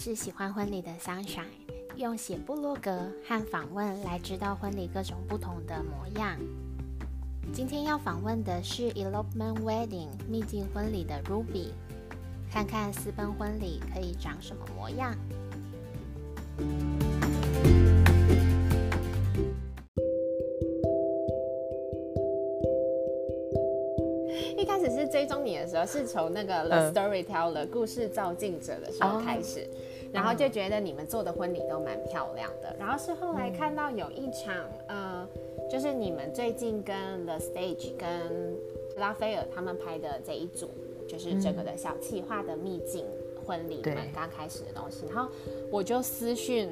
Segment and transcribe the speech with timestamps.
[0.00, 1.42] 是喜欢婚礼的 Sunshine，
[1.96, 6.38] 用写部落格和访问来知道婚礼各种不同的模样。
[7.52, 11.72] 今天要访问的是 Elopement Wedding 秘境婚礼的 Ruby，
[12.48, 15.16] 看看私奔婚礼可以长什么模样。
[24.56, 29.68] 一开始是追踪你的时候，是从那个 The Storyteller 故事造镜者的时候开始，
[30.12, 32.74] 然后就觉得你们做的婚礼都蛮漂亮的。
[32.78, 34.54] 然后是后来看到有一场，
[34.88, 35.28] 呃，
[35.70, 38.56] 就是你们最近跟 The Stage 跟
[38.96, 40.70] 拉斐尔他们拍的这一组，
[41.08, 43.04] 就是整个的小企划的秘境
[43.46, 45.06] 婚礼，你们刚开始的东西。
[45.06, 45.30] 然后
[45.70, 46.70] 我就私讯。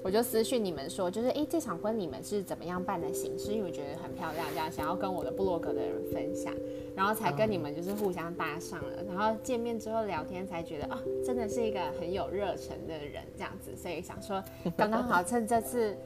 [0.00, 3.52] 我就私讯你们说，就是哎，这场婚礼你们是怎么样办的形式？
[3.52, 6.54] 因为我觉得很漂亮，这样想要跟我的部落格的人分享，
[6.98, 9.04] 然后才跟你们就是互相搭上了。
[9.06, 13.76] 然后见面之后聊天，才觉得啊，真的是一个很有热忱的人这样子。
[13.76, 14.42] 所以想说，
[14.76, 15.96] 刚刚好趁这次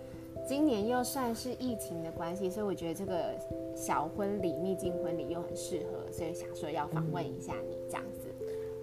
[0.47, 3.35] 今年又算是疫情的关系，所以我觉得这个
[3.75, 8.29] 小婚礼、秘境婚礼又很适合，所以想说要访问一下你这样子。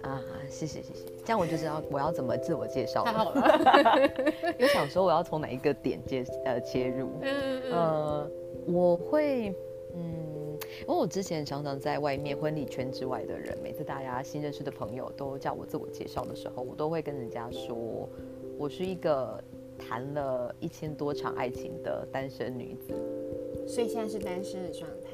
[0.02, 4.00] 啊，谢谢谢谢，这样我就知道我要怎么自我介绍太好了，
[4.58, 8.30] 因为想说我要从哪一个点接呃切入，嗯呃，
[8.66, 9.54] 我会
[9.94, 10.29] 嗯，
[10.80, 18.08] 因为我之前常常在外面婚礼圈之外的人，每次大家新认识的朋友都叫我自我介绍的时候，我都会跟人家说，
[18.58, 19.42] 我是一个
[19.78, 22.94] 谈了一千多场爱情的单身女子，
[23.66, 25.10] 所以现在是单身的状态。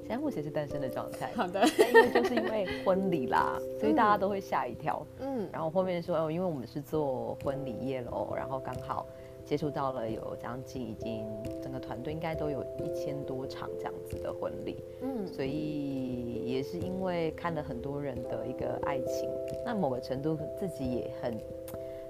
[0.00, 1.30] 现在目前是单身的状态。
[1.34, 1.62] 好的，
[1.92, 5.06] 因为就是因为婚礼啦， 所以大家都会吓一跳。
[5.20, 9.06] 嗯，然后后面说哦，因为我们是做婚礼业喽，然后刚好
[9.48, 11.26] 接触到了有将近已经
[11.62, 14.76] 整个团队应该都有一千多场这样子的婚礼。
[15.00, 19.30] 嗯，所以也是因为看了很多人的一个爱情，
[19.64, 21.38] 那某个程度自己也很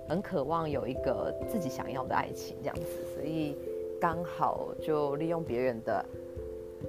[0.09, 2.83] 很渴望有一个自己想要的爱情这样子，
[3.15, 3.57] 所以
[4.01, 6.05] 刚好就利用别人的。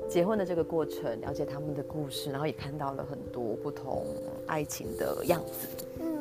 [0.07, 4.05] 结婚的这个过程，了解他们的故事，然后也看到了很多不同
[4.45, 5.67] 爱情的样子。
[5.99, 6.18] 嗯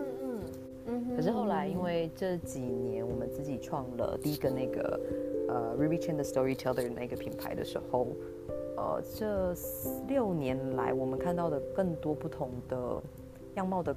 [1.15, 5.00] 可是后来，因为这几年我们自己创了第一个那个
[5.49, 8.09] 呃 Ruby Chen 的 Storyteller 那个品牌的时候，
[8.76, 9.54] 呃，这
[10.06, 13.03] 六年来我们看到的更多不同的
[13.56, 13.94] 样貌的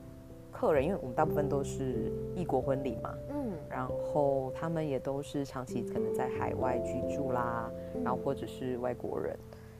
[0.51, 3.13] 客人，因为我们大部分都是异国婚礼嘛。
[3.29, 3.51] 嗯。
[3.69, 7.71] 然后他们也都是长期可能在海外居住啦，
[8.03, 9.33] 然后或者是外国人。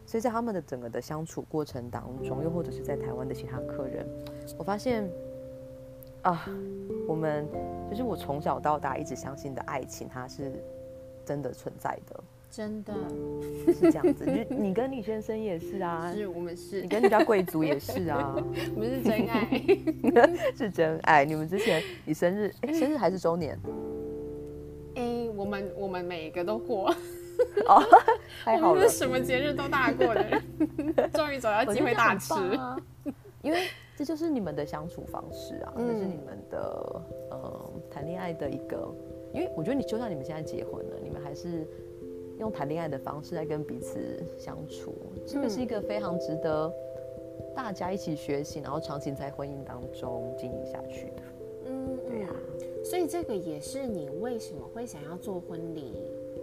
[0.06, 4.08] 所以在他们的整个的相处过程当中，又或者是在台湾的其他客人，
[4.58, 5.10] 我发现
[6.24, 6.48] 啊，
[7.08, 7.48] 我们
[7.90, 10.52] 就是我从小到大一直相信的爱情，它是
[11.26, 12.94] 真的存在的，真的
[13.66, 14.26] 是这样子。
[14.26, 18.36] 你你跟李先生也是啊，是我们是，你跟你家贵族也是啊，
[18.76, 19.48] 我们是真爱，
[20.56, 21.26] 是真爱。
[21.26, 23.58] 你们之前你生日，哎，生日还是周年？
[24.96, 26.94] 哎，我们我们每个都过。
[27.66, 27.82] 哦，
[28.46, 28.88] 太好了！
[28.88, 30.42] 什么节日都大过的，
[31.14, 32.34] 终于找到机会大吃。
[33.42, 33.68] 因为
[34.02, 38.92] 这就是你们的相处方式啊，这是你们的呃谈恋爱的一个。
[39.32, 41.68] 因为我觉得你就算你们现在结婚了，你们还是
[42.40, 44.96] 用谈恋爱的方式在跟彼此相处，
[45.28, 46.74] 这个是一个非常值得
[47.56, 51.22] 大家一起学习，然后长期在婚姻当中经营下去的。
[51.68, 52.34] 嗯，对啊。
[52.84, 55.94] 所以这个也是你为什么会想要做婚礼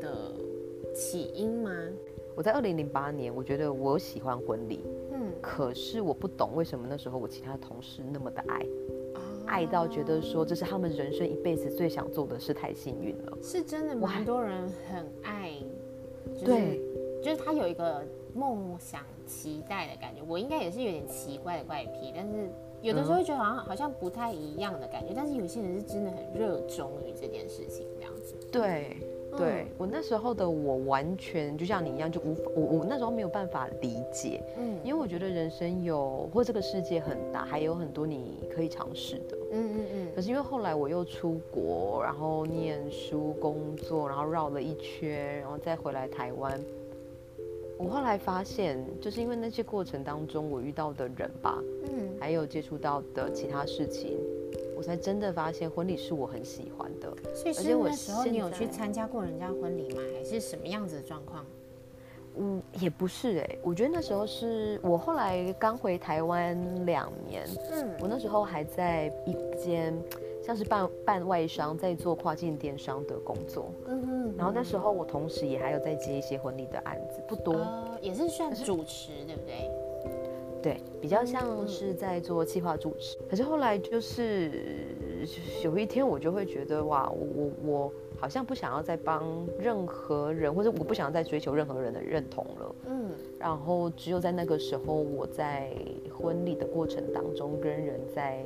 [0.00, 0.32] 的。
[0.94, 1.70] 起因吗？
[2.34, 5.07] 我在二零零八年，我觉得我喜欢婚礼，嗯，
[5.40, 8.66] 可是我不懂为什么那时候我其他同事那么的爱，
[9.46, 13.38] 爱到觉得说这是他们人生一辈子最想做的事，太幸运了。
[13.42, 15.52] 是真的，蛮多人很爱，
[16.44, 16.80] 对，
[17.22, 18.04] 就是他有一个
[18.34, 20.22] 梦想、期待的感觉。
[20.28, 22.48] 我应该也是有点奇怪的怪癖，但是
[22.82, 25.12] 有的时候会觉得好像好像不太一样的感觉。
[25.14, 28.34] 但是有些人是真的很热衷于这件事情，这样子。
[28.52, 28.96] 对。
[29.36, 40.08] 对我那时候的我完全就像你一样，就无法我我那时候没有办法理解，嗯，因为我觉得人生有或这个世界很大，还有很多你可以尝试的，嗯嗯嗯。
[40.14, 46.58] 可是因为后来我又出国，然后念书、工作，然后绕了一圈，然后再回来台湾，
[47.76, 51.62] 我后来发现，就是因为那些过程当中我遇到的人吧，
[51.92, 54.18] 嗯，还有接触到的其他事情。
[54.78, 60.00] 我才真的发现婚礼是我很喜欢的，所以是那时候你有去参加过人家婚礼吗？
[60.16, 61.44] 还是什么样子的状况？
[62.36, 69.92] 嗯，也不是哎，我觉得那时候是我后来刚回台湾两年，嗯，我那时候还在一间
[70.40, 77.66] 像是办办外商，在做跨境电商的工作，嗯嗯，然后那时候我同时也还有在接一些婚礼的案子，不多，
[78.00, 79.68] 也是算主持，对不对？
[80.62, 83.16] 对，比较像是在做企划主持。
[83.30, 84.50] 可是后来就是
[85.62, 92.74] 有一天，我就会觉得哇，我我我好像不想要再帮任何人，或者我不想要再追求任何人的认同了。
[92.86, 95.72] 嗯，然后只有在那个时候，我在
[96.12, 98.44] 婚礼的过程当中跟人在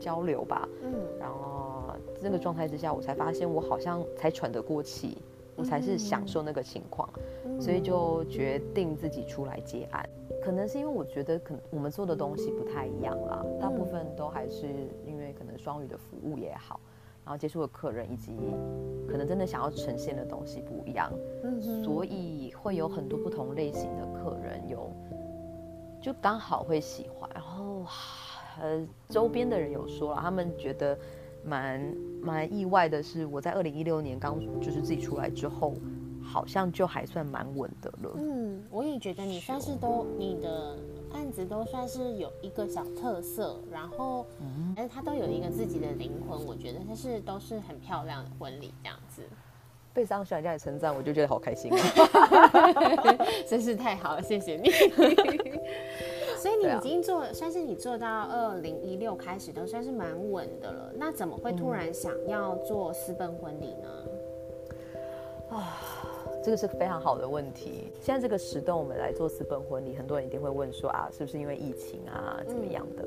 [0.00, 0.66] 交流吧。
[0.82, 5.18] 嗯，然后那个状态之下，我才发现我好像才喘得过气。
[5.58, 7.10] 我才是享受那个情况，
[7.60, 10.08] 所以就决定自己出来接案。
[10.40, 14.68] 可能是因为我觉得，可能我们做的东西不太一样啦，大部分都还是
[15.04, 16.78] 因为可能双语的服务也好，
[17.24, 18.36] 然后接触的客人以及
[19.08, 21.12] 可能真的想要呈现的东西不一样，
[21.84, 24.92] 所以会有很多不同类型的客人有，
[26.00, 27.28] 就刚好会喜欢。
[27.34, 27.84] 然后
[28.62, 30.96] 呃，周边的人有说了，他们觉得。
[31.48, 35.74] 蛮蛮意外的是，我在二零一六年刚就是自己出来之后，
[36.22, 38.10] 好像就还算蛮稳的了。
[38.16, 40.76] 嗯，我也觉得你算是都你的
[41.14, 44.26] 案子都算是有一个小特色，然后，
[44.76, 46.38] 但是它都有一个自己的灵魂。
[46.46, 49.22] 我觉得它是都是很漂亮的婚礼这样子。
[49.94, 51.72] 被商学家的称赞，我就觉得好开心，
[53.48, 54.70] 真是太好了，谢谢你。
[56.58, 60.92] 你已经做，算是你做到二零一六开始都算是蛮稳的了。
[60.96, 63.88] 那怎么会突然想要做私奔婚礼呢？
[65.50, 65.80] 啊，
[66.42, 67.92] 这个是非常好的问题。
[68.00, 73.04] 现在这个时段我们来做私奔婚礼，很多人一定会问说啊，是不是因为疫情啊，怎么样的？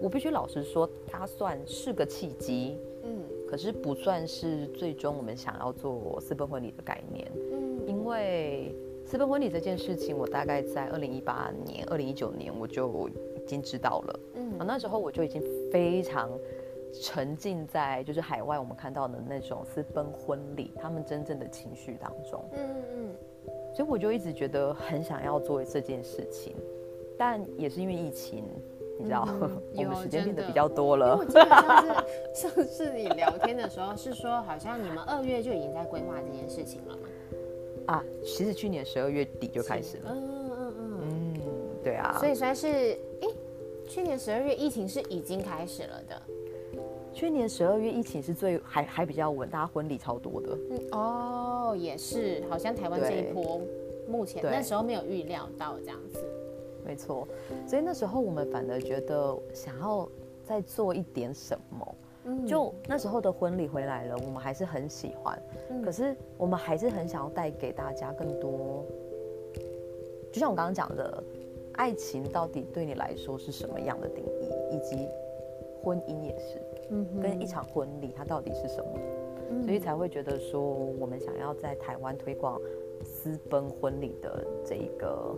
[0.00, 8.74] 我必须老实说，它算是个契机，嗯，可是不算是最终我们想要做私奔婚礼的概念，嗯，因为。
[9.04, 13.12] 私奔婚礼这件事情，我大概在二零一八年、二零一九年我就已
[13.46, 14.20] 经知道了。
[14.34, 16.30] 嗯，那时候我就已经非常
[17.02, 22.44] 沉浸在就是海外我们看到的那种私奔婚礼，他们真正的情绪当中。
[22.52, 23.14] 嗯嗯嗯。
[23.74, 26.54] 所以我就一直觉得很想要做这件事情，
[27.18, 28.44] 但也是因为疫情，
[28.98, 29.28] 你知道，
[29.76, 31.16] 我们时间变得比较多了。
[31.18, 37.08] 我记得上次上次你聊天的时候是说，好像你们二月就已经在规划这件事情了吗？
[37.86, 40.12] 啊，其实去年十二月底就开始了。
[40.14, 41.40] 嗯嗯嗯嗯，
[41.82, 42.16] 对啊。
[42.18, 42.66] 所以算是，
[43.20, 43.28] 哎，
[43.88, 46.22] 去年十二月疫情是已经开始了的。
[47.12, 50.58] 去年十二月疫情是最还还比较稳，大家婚礼超多的。
[50.70, 53.60] 嗯哦，也是，好像台湾这一波
[54.08, 56.18] 目前那时候没有预料到这样子。
[56.84, 57.26] 没错，
[57.66, 60.08] 所以那时候我们反而觉得想要
[60.42, 61.96] 再做一点什么。
[62.46, 65.40] 就那时候的婚礼回来了，我们还是很喜欢，
[65.84, 68.84] 可是我们还是很想要带给大家更多。
[70.32, 71.22] 就像我刚刚讲的，
[71.74, 75.08] 爱情到底对你来说是什么样的定义，以及
[75.82, 82.60] 婚姻也是，嗯，跟一场婚礼它到底是什么，所以才会觉得说，我们想要在台湾推广
[83.04, 85.36] 私奔婚礼的这一个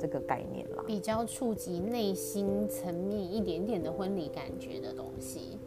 [0.00, 5.58] 这个概念啦，比较触及内心层面一点点的婚礼感觉的东西。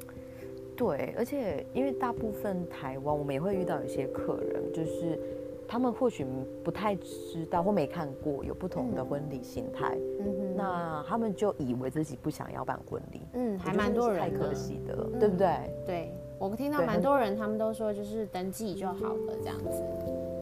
[0.78, 5.20] 对，而且因为大部分台湾，我们也会遇到一些客人，就是
[5.68, 6.26] 他们或许
[6.64, 15.50] 不太知道或没看过有不同的婚礼形态，嗯哼，那他们就以为自己不想要办婚礼，嗯，还蛮多人太可惜的，对不对？
[15.86, 19.84] 对，我听到蛮多人，他们都说就是登记就好了这样子，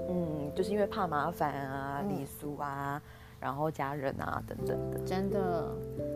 [0.10, 3.02] 嗯，就是因为怕麻烦啊，礼俗啊。
[3.40, 5.70] 然后家人啊等等的，真的，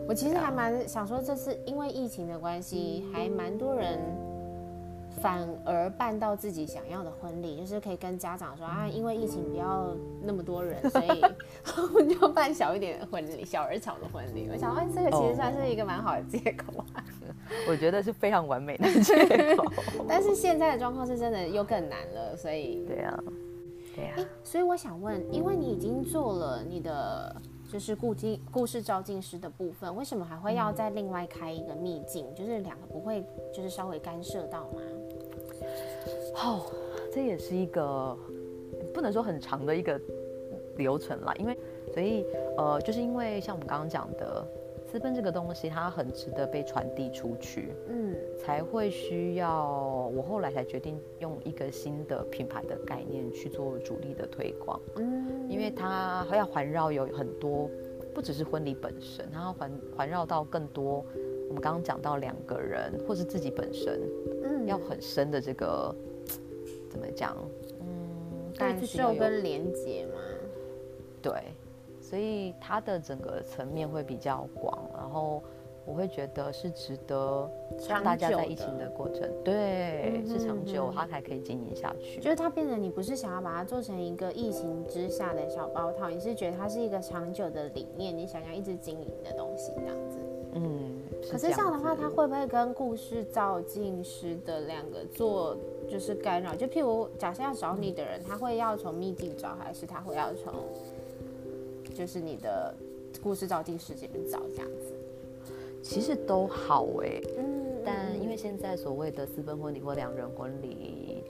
[0.08, 3.98] 我其实还蛮想说，这次因为疫情的关系，还蛮多人
[5.20, 11.22] 反而办到自己想要的婚礼，就是可以跟家长说啊，因为疫情不要那么多人，所以
[11.94, 14.48] 我们就办小一点的婚礼，小而巧的婚礼。
[14.50, 17.04] 我想，哎，这个其实算是一个蛮好的借口啊。
[17.68, 19.64] 我觉得是非常完美的借口。
[20.08, 23.22] 但是现在的状况是真的又更难了，所以对啊。
[24.06, 27.34] 哎，所以我想问，因为你已经做了你的
[27.70, 32.26] 就是故境故事照镜师的部分，为什么还会要再另外开一个秘境？
[32.34, 34.80] 就是两个不会就是稍微干涉到吗？
[36.36, 36.60] 哦，
[37.12, 38.16] 这也是一个
[38.94, 40.00] 不能说很长的一个
[40.76, 41.58] 流程啦，因为
[41.92, 42.24] 所以
[42.56, 44.46] 呃，就是因为像我们刚刚讲的。
[44.90, 57.70] 私奔这个东西，它很值得被传递出去，嗯，才会需要我后来才决定用一个新的品牌的概念去做主力的推广，嗯，因为它要环绕有很多，
[58.12, 61.04] 不只是婚礼本身，它要环环绕到更多，
[61.48, 64.00] 我们刚刚讲到两个人或是自己本身，
[64.42, 65.94] 嗯，要很深的这个
[66.90, 67.36] 怎么讲，
[67.78, 70.20] 嗯，感受跟连接嘛，
[71.22, 71.32] 对。
[72.10, 75.40] 所以它的整个层面会比较广，然后
[75.84, 77.48] 我会觉得是值得
[77.88, 82.18] 让大家在疫情的过程，对，是长久，它才可以经营下去。
[82.18, 90.18] 就是它变成你不是想要把它做成一个疫情之下的小包套，你是觉得它是一个长久的理念，你想要一直经营的东西这样子。
[90.54, 91.00] 嗯，
[91.30, 95.56] 可是这样的话，它会不会跟故事照镜师的两个做
[95.88, 96.56] 就是干扰？
[96.56, 100.52] 就譬如假设要找你的人，他会要从秘境找，还是他会要从
[101.94, 102.74] 就是你的
[103.22, 104.94] 故事照镜师这边找这样子？
[105.82, 111.24] 其实都好哎，嗯，但因为现在所谓的私奔婚礼或两人婚礼，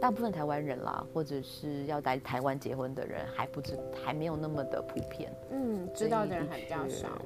[0.00, 7.20] 大部分台湾人啦，或者是要在台湾结婚的人还不知还没有那么的普遍，嗯，知道的人还比较少。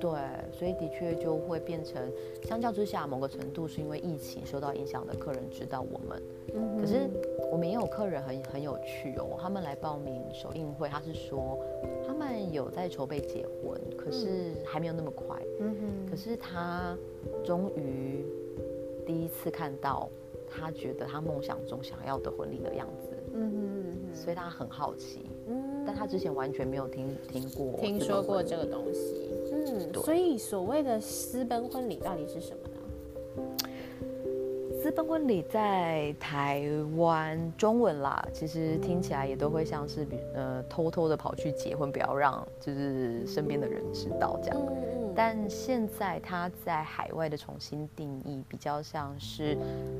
[0.00, 0.10] 对，
[0.52, 2.10] 所以的确就会变成，
[2.42, 6.22] 相较之下，某个程度是因为疫情受到影响的客人知道我们，
[6.78, 7.08] 可是
[7.50, 11.58] 我们也有客人很很有趣哦，他们来报名首映会，他是说
[12.06, 16.96] 他们有在筹备结婚，可是还没有那么快，嗯哼，可是他
[17.44, 18.24] 终于
[19.04, 20.08] 第一次看到
[20.48, 23.07] 他觉得他梦想中想要的婚礼的样子，
[24.14, 29.30] 所以他很好奇，嗯，但他之前完全没有听听过听说过这个东西。
[29.52, 32.74] 嗯，所以所谓的私奔婚礼到底是什么呢？
[34.80, 36.62] 私奔婚礼在台
[36.96, 44.60] 湾中文啦，其实听起来也都会像是比呃偷偷的跑去结婚，不要让就是身边的人知道这样。
[45.16, 49.58] 但现在他在海外的重新定义，比较像是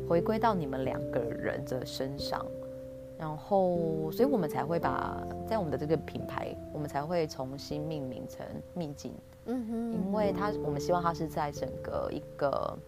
[0.09, 2.47] 回归到你们两个人的身上。
[3.19, 9.13] 然后，所以我们才会把在我们的这个品牌，我们才会重新命名成秘境。
[9.47, 12.79] 嗯哼，因为它，我们希望它是在整个一个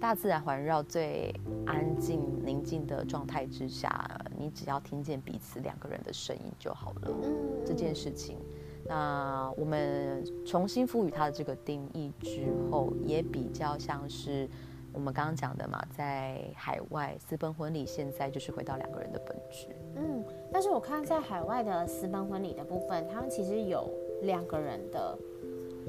[0.00, 1.32] 大自然环绕、最
[1.64, 7.10] 安静宁静的状态之下，你只要听见彼此两个人的声音就好了。
[7.22, 7.32] 嗯，
[7.64, 8.36] 这件事情，
[8.84, 14.48] 那我们重新赋予它的这个定义之后，也比较像是。
[14.92, 19.66] 我们刚刚讲的嘛，在海外私奔婚礼，现在就是回到两个人的本质。
[19.96, 23.88] 嗯，但是我看在海外的私奔婚礼的部分，他们其实有
[24.22, 25.18] 两个人的，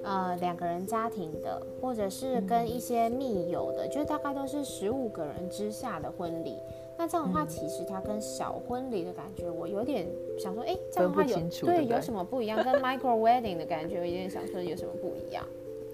[0.03, 6.57] 呃，两个人家庭的，或者是跟一些密友的，就是大概都是十五个人之下的婚礼。
[6.97, 12.63] 那这样的话，其实它跟小婚礼的感觉，我有点想说，哎，这样的话有对有什么不一样？
[12.63, 15.43] 跟 micro wedding 的感觉，我有点想说有什么不一样？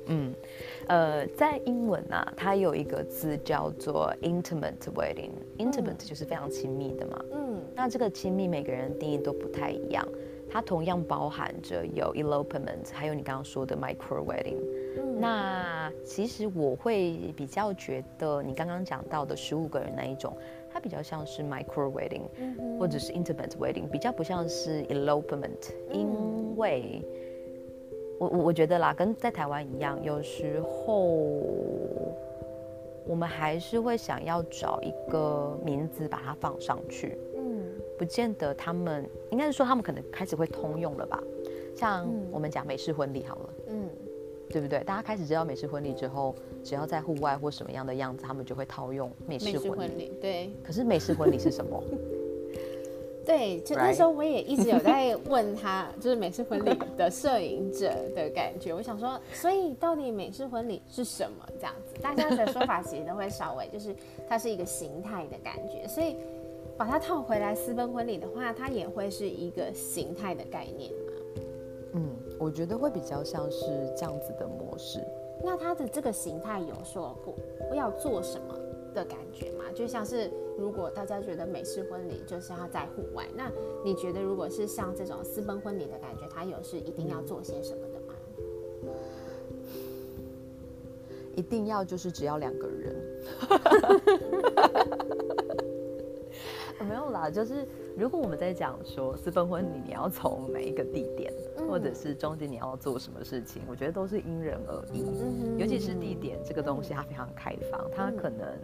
[0.07, 0.33] 嗯。
[0.87, 5.31] 呃，在英文啊，它有一个字叫做 intimate wedding。
[5.57, 7.21] intimate 就是非常亲密的嘛。
[7.33, 7.61] 嗯。
[7.75, 10.07] 那这个亲密，每个人定义都不太一样。
[10.49, 14.55] 它同样包含着有 elopement，还有你刚刚说的 micro wedding。
[14.97, 15.19] 嗯。
[15.19, 20.37] 那其实我会比较觉得，你刚刚讲到的十五个人那一种，
[20.71, 22.21] 它比较像是 micro wedding，
[22.79, 27.01] 或者是 intimate wedding，比较不像是 elopement，因为。
[28.19, 30.95] 我我我觉得啦，跟在台湾一样，有时候
[33.05, 37.17] 我们还是会想要找一个名字把它放上去。
[37.37, 37.63] 嗯，
[37.97, 41.21] 不见得他们应该是说他们可能开始会通用了吧？
[41.75, 43.89] 像我们讲美式婚礼好了，嗯，
[44.49, 44.83] 对不对？
[44.83, 46.33] 大家开始知道美式婚礼之后，
[46.63, 50.11] 只要在户外或什么样的样子，他们就会套用美式婚礼。
[50.19, 50.49] 对。
[50.63, 51.83] 可是美式婚礼是什么？
[53.27, 58.73] 对，就那时候我也一直有在问他，就是美式婚礼的摄影者的感觉。
[58.73, 61.45] 我想说，所以到底美式婚礼是什么？
[61.59, 63.93] 这样子，大家的说法其实都会稍微，就是
[64.29, 65.85] 它是一个形态的感觉。
[65.89, 66.15] 所以
[66.77, 71.13] 把它套回来，私奔婚礼的话，它也会是一个形态的概念嘛？
[71.95, 75.01] 嗯，我觉得会比较像是这样子的模式。
[75.43, 77.35] 那它的这个形态有说过
[77.69, 78.57] 我要做什么
[78.97, 79.65] 的感觉嘛？
[79.73, 80.29] 就像是。
[80.57, 83.47] 如果大家觉得美式婚礼就是要在户外，那
[83.85, 88.15] 你觉得如果是像这种私奔婚礼的感觉，它有是一定要做些什么的吗？
[91.35, 92.95] 一定要就是只要两个人，
[96.89, 97.63] 没有啦，就是
[97.95, 101.31] 如果我们在讲说私奔婚礼，你要从哪一个地点，
[101.69, 105.05] 或者是中间你要做什么事情，我觉得都是因人而异，
[105.59, 108.57] 尤其是地点这个东西，它非常开放，它可能。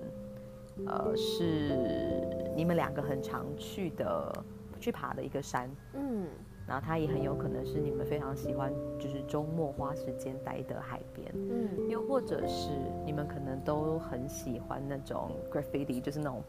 [0.85, 2.23] 呃，是
[2.55, 4.45] 你们两个很常去的、
[4.79, 6.27] 去爬的一个山，嗯，
[6.67, 12.69] 然后它也很有可能是你们非常喜欢，就是周末花时间待的海边，嗯，又或者是
[13.05, 16.43] 你们可能都很喜欢那种 graffiti，就是那种。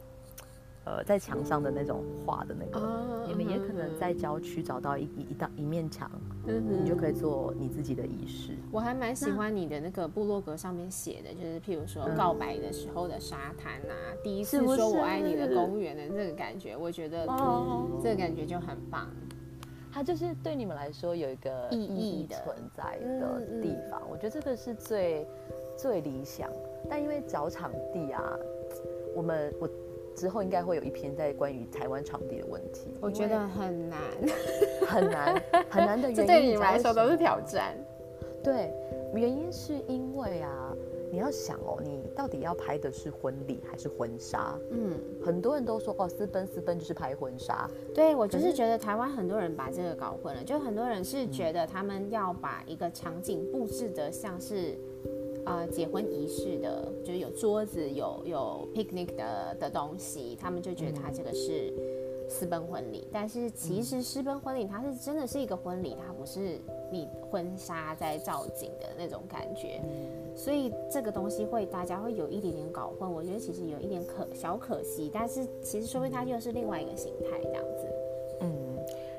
[0.85, 6.11] 呃，在墙上的那种画的那个，你们也可能在郊区找到一一道一面墙，
[6.45, 8.53] 你就可以做你自己的仪式。
[8.71, 17.27] 我还蛮喜欢你的那个部落格上面写的，就是譬如说告白的时候的沙滩啊，第一次说我爱你的公园的这个感觉，我觉得
[18.03, 19.09] 这个感觉就很棒。
[19.91, 24.03] 它就是对你们来说有一个意义存在的地方。
[24.11, 25.25] 我觉得这个是最
[25.79, 26.51] 最理想。
[26.91, 28.21] 但因为找场地啊，
[29.15, 29.69] 我们我
[30.15, 32.95] 之后应该会有一篇在关于台湾场地的问题。
[33.01, 34.01] 我觉得很难，
[34.87, 37.77] 很难，很难的 原因，对你来说都是挑战。
[38.43, 38.73] 对，
[39.15, 40.75] 原因是因为啊。
[41.13, 44.59] 你要想哦，你到底要拍的是婚礼还是婚纱？
[44.73, 47.71] 嗯，很多人都说哦，私奔私奔就是拍婚纱。
[47.95, 54.77] 对我就是觉得台湾很多人把这个搞混了，就很多人是觉得他们要把一个场景布置的像是
[55.47, 61.73] 呃结婚仪式的，就是有桌子有有 picnic 的的东西，他们就觉得他这个是。
[62.27, 66.59] 私奔婚礼，但是其实私奔婚礼它是真的是一个婚礼，它不是
[66.91, 69.79] 你婚纱在造景的那种感觉，
[70.35, 73.13] 所以这个东西会大家会有一点点搞混。
[73.13, 77.87] 我觉得其实有一点可小可惜，但是其实说明它又是另外一个形态这样子。
[78.41, 78.49] 嗯，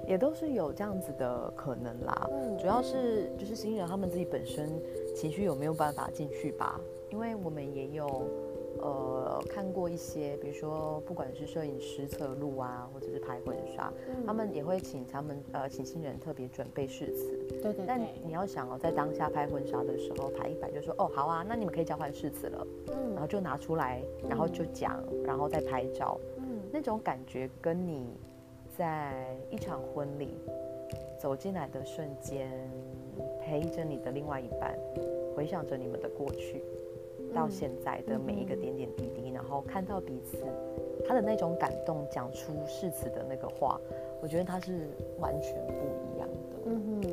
[0.08, 2.28] 也都是有这样子的可能啦。
[2.32, 4.68] 嗯，主要是就是新人他们自己本身
[5.16, 6.80] 情绪有没有办法进去吧？
[7.10, 8.30] 因为我们也有。
[8.78, 13.92] 呃，看过一些，比如说不管是摄影师测录啊，或者是拍婚纱，
[14.28, 17.38] 他们也会请他们呃请新人特别准备誓词。
[17.64, 17.86] 对对。
[17.88, 22.68] 但你要想哦，在当下拍婚纱的时候，排一摆就说哦好啊，那你们可以交换誓词了。
[22.90, 23.14] 嗯。
[23.14, 26.20] 然后就拿出来，然后就讲，然后再拍照。
[26.38, 26.60] 嗯。
[26.70, 28.14] 那种感觉跟你
[28.78, 30.38] 在一场婚礼
[31.18, 32.52] 走进来的瞬间，
[33.46, 34.76] 陪着你的另外一半，
[35.36, 36.64] 回想着你们的过去。
[37.34, 40.38] 到现在的每一个点点滴滴，然后看到彼此
[41.06, 43.80] 他的那种感动，讲出誓词的那个话，
[44.22, 44.88] 我觉得他是
[45.20, 45.74] 完全不
[46.16, 46.56] 一样的。
[46.66, 47.10] 嗯哼哼，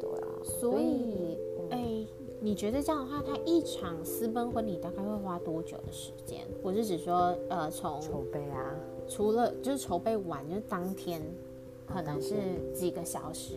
[0.00, 0.28] 对啊。
[0.42, 1.38] 所以，
[1.70, 2.06] 哎，
[2.40, 6.40] 你觉得这样的话，他一场私奔婚礼大概会花多久的时间？
[6.62, 8.74] 我是指说，呃，从筹备啊，
[9.06, 11.20] 除了就是筹备完，就是当天，
[11.86, 12.34] 可能是
[12.72, 13.56] 几个小时。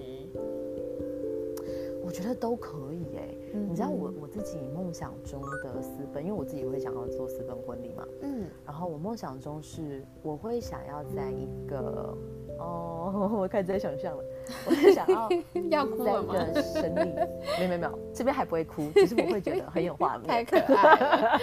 [2.17, 12.17] 我觉得都可以哎，你知道我我自己梦想中的私奔，因为我自己会想要做私奔婚礼嘛，嗯，然后我梦想中是我会想要在一个
[12.57, 14.23] 哦，我开始在想象了，
[14.65, 15.29] 我是想要
[15.69, 16.33] 要哭了吗？
[16.33, 21.39] 没有没有没有，这边还不会哭，只是我会觉得很有画面，太可爱。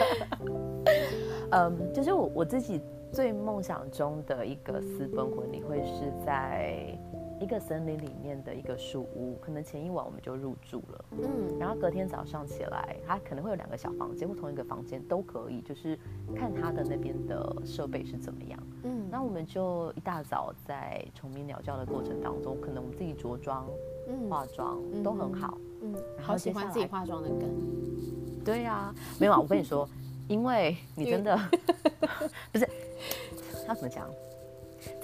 [1.53, 2.81] 嗯，就是我我自己
[3.13, 6.99] 最梦想中的一个私奔婚礼会是在。
[7.41, 15.99] 一个森林里面的一个树屋，可能前一晚我们就入住了，嗯，然后隔天早上起来，它可能会有两个小房间或同一个房间都可以，就是
[16.35, 23.67] 看它的那边的设备是怎么样，嗯，那我们就一大早在虫鸣鸟叫的过程当中，可能我们自己着装、
[24.31, 27.49] 化妆都很好，嗯，好喜欢自己化妆的梗，
[28.45, 29.89] 对呀，没有啊，我跟你说，
[30.29, 31.37] 因为你真的
[32.53, 32.69] 不是，
[33.67, 34.09] 他怎么讲？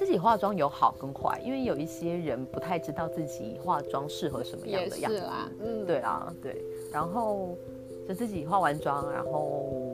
[0.01, 5.23] 自己化妆有好跟坏，因为有一些人不太知道自己化妆适合什么样的样子。
[5.63, 6.65] 嗯，对啊，对。
[6.91, 7.55] 然后
[8.09, 9.90] 就自己化完妆，然后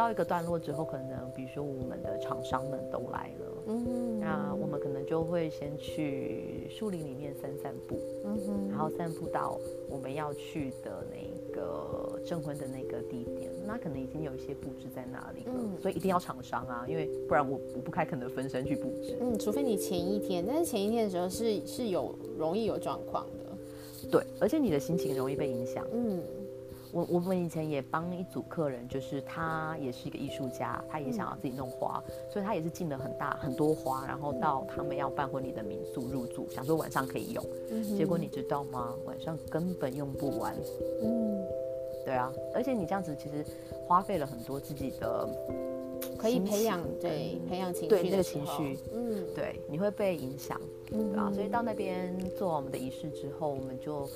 [0.00, 9.58] 到一个段落之后，可能比如说我们的厂商们都来了，嗯，那我们可能就会先去树林里面散散步，嗯哼，然后散步到
[9.90, 13.50] 我们要去的那个证婚的那个地点。
[13.66, 19.18] 那可能已经有一些布置在那里了，所以一定要厂商啊，因为不然我我不开可能分身去布置。
[19.20, 24.08] 嗯，除非你前一天，但是前一天的时候是是有容易有状况的。
[24.10, 25.86] 对，而且你的心情容易被影响。
[25.92, 26.22] 嗯，
[26.92, 37.44] 我我们以前也帮一组客人，就是他也是一个艺术家，他也想要自己弄花，所以他也是进了很大很多花，然后到他们要办婚礼的民宿入住，想说晚上可以用。
[37.70, 38.94] 嗯，结果你知道吗？
[39.04, 40.54] 晚上根本用不完。
[41.02, 41.44] 嗯。
[42.02, 43.44] 对啊，而且你这样子其实
[43.86, 45.28] 花费了很多自己的，
[46.18, 54.08] 可以培养对培养情绪对那个情绪，嗯，对，你会被影响，对啊，所以到那边做完我们的仪式之后，我们就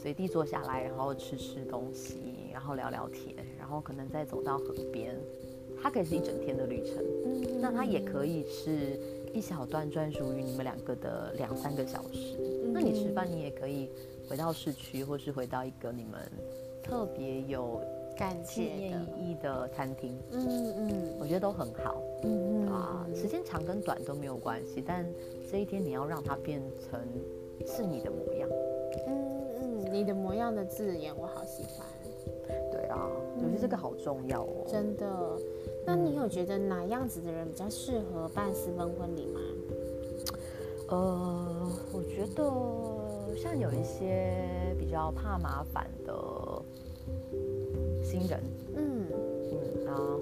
[0.00, 5.16] 随地坐下来，然后吃吃东西，然后聊聊天，然后可能再走到河边，
[5.82, 9.00] 它可以是一整天的旅程，嗯，那它也可以是
[9.34, 12.38] 一小段专属于你们两个的两三个小时，
[12.72, 13.90] 那你吃饭你也可以。
[14.28, 16.20] 回到市区，或是回到一个你们
[16.82, 17.80] 特别有
[18.44, 25.02] 纪念意义的餐厅，嗯嗯，我觉得都很好，嗯嗯啊，时间长跟短都没有关系，但
[25.50, 27.00] 这一天你要让它变成
[27.66, 28.46] 是你的模样，
[29.90, 31.86] 你的模样的字眼我好喜欢，
[32.70, 35.06] 对啊，我觉得这个好重要哦，真的。
[35.86, 39.40] 那你有觉得哪样子的人比较适合办私奔婚礼吗？
[40.88, 42.44] 呃，我觉得。
[43.36, 46.12] 像有一些比较怕麻烦的
[48.02, 48.42] 新人，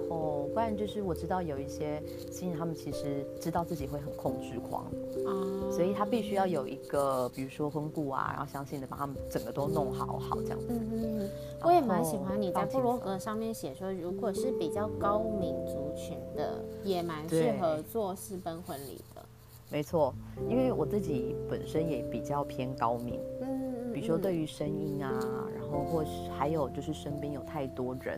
[0.09, 4.85] 后不然就是我知道有一些新人，他们其实知道自己会很控制狂
[5.25, 5.31] 啊，
[5.71, 10.67] 所以他必须要有一个，比如说婚顾啊，然后相信的把他们整个都弄好好这样子。
[10.69, 11.29] 嗯嗯，
[11.63, 19.23] 我也蛮喜欢你在布罗格上面写说，如果是比较高民族群的，也蛮适合做私奔婚礼的。
[19.69, 20.13] 没错，
[20.49, 25.11] 因为我自己本身也比较偏高敏，嗯，比如说对于声音啊，
[25.53, 28.17] 然后或是还有就是身边有太多人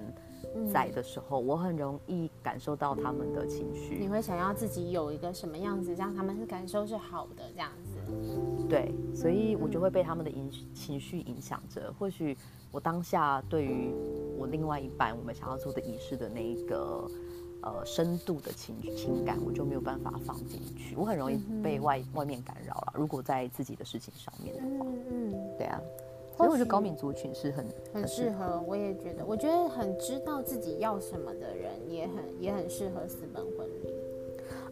[0.71, 3.97] 在的时候，我很容易感受到他们的情绪。
[3.99, 7.97] 你会想要自己有一个什么样子，让他们是感受是好的这样子？
[8.67, 11.93] 对，所以我就会被他们的影情绪影响着。
[11.97, 12.38] 或许
[12.71, 13.93] 我当下对于
[14.38, 17.09] 我另外一半我们想要做的仪式的那一个。
[17.62, 22.93] 呃，深度的情情感，我就没有办法放进去，我很容易被外外面干扰了。
[22.95, 25.77] 如果在自己的事情上面的话，嗯嗯，对啊，
[26.39, 28.63] 所以我觉得高敏族群是很很适合。
[28.65, 33.93] 我也觉得，我觉得很知道自己要什么的人，也很也很适合私奔婚礼。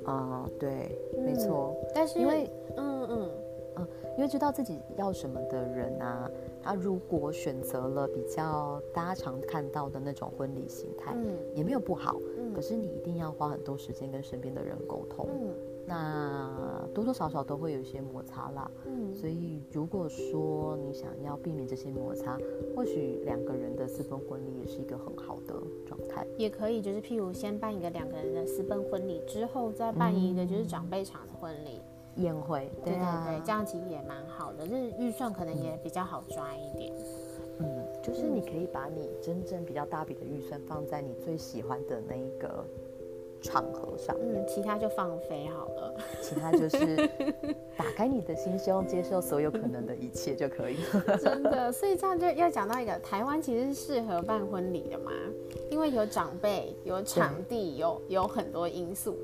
[0.05, 1.75] 啊，对，没错。
[1.93, 3.29] 但是因为，嗯嗯
[3.75, 6.31] 嗯，因为知道自己要什么的人啊。
[6.63, 15.53] 他如果选择了比较大家常看到的那种婚礼形态，嗯，也没有不好，嗯，可是你一定要花很多时间跟身边的人沟通，嗯，
[15.87, 22.37] 那多多少少都会有一些摩擦啦，嗯，所以如果说你想要避免这些摩擦，
[22.75, 31.79] 或许两个人的私奔婚礼也是一个很好的状态，也可以就是譬如先办一个两个人的私奔婚礼，之后再办一个就是长辈场的婚礼。
[32.17, 36.91] 宴会，对对对，这样其实也蛮好的，就是预算可能也比较好抓一点。
[37.59, 37.67] 嗯，
[38.01, 42.65] 就是你可以把你真正比较大笔的预算放在你最喜欢的那一个
[43.41, 47.07] 场合上，嗯，其他就放飞好了，其他就是
[47.77, 51.17] 打开你的心胸，接受所有可能的一切就可以了。
[51.17, 55.11] 真的，所以这样就要讲到一个，台湾其实是适合办婚礼的嘛，
[55.69, 59.17] 因为有长辈，有场地，有有很多因素。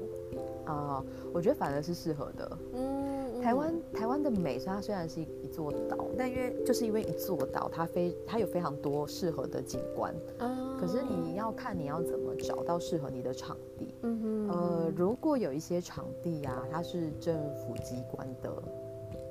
[0.66, 2.58] 啊，我觉得反而是适合的。
[2.74, 3.03] 嗯，
[3.44, 10.16] 台湾台湾的美，它虽然是一一座岛，但因为就是因为一座岛，它非它有非常多适合的景观。
[10.40, 13.94] 嗯，可是你要看你要怎么找到适合你的场地。
[14.04, 18.50] 嗯哼，呃，如果有一些场地啊，它是政府机关的。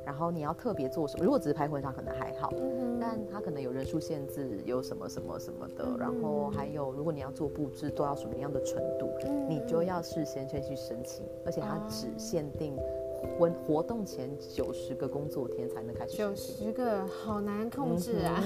[0.04, 1.24] 然后你要特别做什么？
[1.24, 2.52] 如果只是拍婚纱，可能还好，
[3.00, 5.96] 但它可能有人数限制，有什么什么什么的。
[5.96, 9.08] 然后还有，如果你要做布置，都要什么样的程度，
[9.48, 11.24] 你就要事先先去申请。
[11.46, 12.76] 而且它只限定
[13.38, 16.16] 婚活动前九十个工作天才能开始。
[16.16, 18.42] 九十个好难控制啊，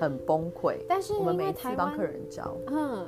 [0.00, 0.76] 很崩溃。
[0.88, 3.06] 但是我们每次帮客人找，嗯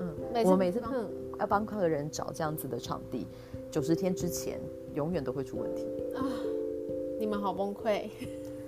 [0.00, 0.92] 嗯，我们每次帮
[1.38, 3.26] 要帮客人找这样子的场地，
[3.70, 4.60] 九十天之前。
[4.92, 6.26] 永远都会出问题啊！
[7.16, 8.08] 你们好崩溃，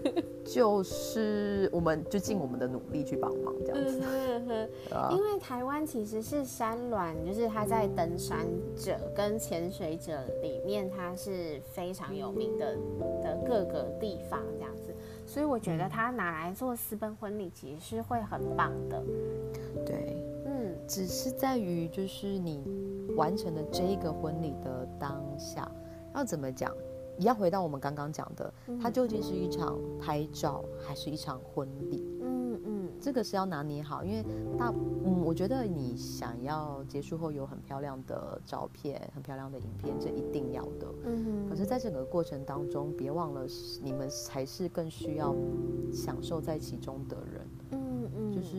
[0.45, 4.01] 就是我们就尽我们的努力去帮忙这样子。
[5.11, 8.39] 因为台湾其实是山峦，就是它在登山
[8.77, 12.77] 者跟潜水者里面，它是非常有名的
[13.23, 14.95] 的各个地方这样子，
[15.27, 19.03] 所以我觉得它拿来做私奔婚礼，其实是会很棒的。
[19.87, 22.63] 对，嗯，只是在于就是你
[23.17, 25.71] 完成了这一个婚礼的当下。
[26.15, 26.71] 要怎么讲？
[27.19, 32.03] 你要回到我们刚刚讲的，它究竟是一场拍照，还是一场婚礼？
[32.23, 34.25] 嗯嗯，这个是要拿捏好，因为
[34.59, 34.73] 大
[35.05, 40.87] 嗯，我觉得你想要结束后有很漂亮的照片、很漂亮的影片，这一定要的。
[41.05, 43.47] 嗯可是，在整个过程当中，别忘了
[43.83, 45.35] 你们才是更需要
[45.93, 47.47] 享受在其中的人。
[47.73, 48.57] 嗯嗯，就是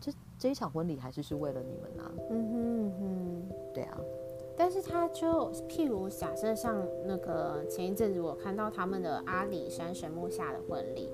[0.00, 2.12] 这这一场婚礼还是是为了你们啊。
[2.30, 3.98] 嗯哼哼，对啊。
[4.62, 11.08] 但是他就譬如假设像那个前一阵子我看到他们的阿里山神木下的婚礼，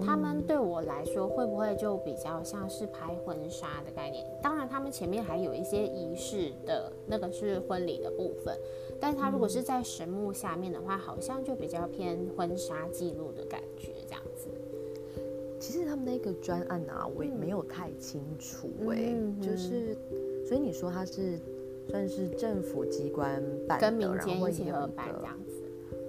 [0.00, 4.26] 他们对我来说会不会就比较像是拍婚纱的概念？
[4.42, 8.58] 当然他们前面还有一些仪式的那个是婚礼的部分，
[8.98, 14.48] 但是他如果是在神木下面的话，好像就比较偏婚纱记录的感觉这样子。
[15.60, 19.94] 其实他们那个专案啊，我也没有太清楚哎，就是
[20.48, 21.38] 所以你说他是。
[21.88, 25.62] 算是政府机关办的，跟民间一起合办这样子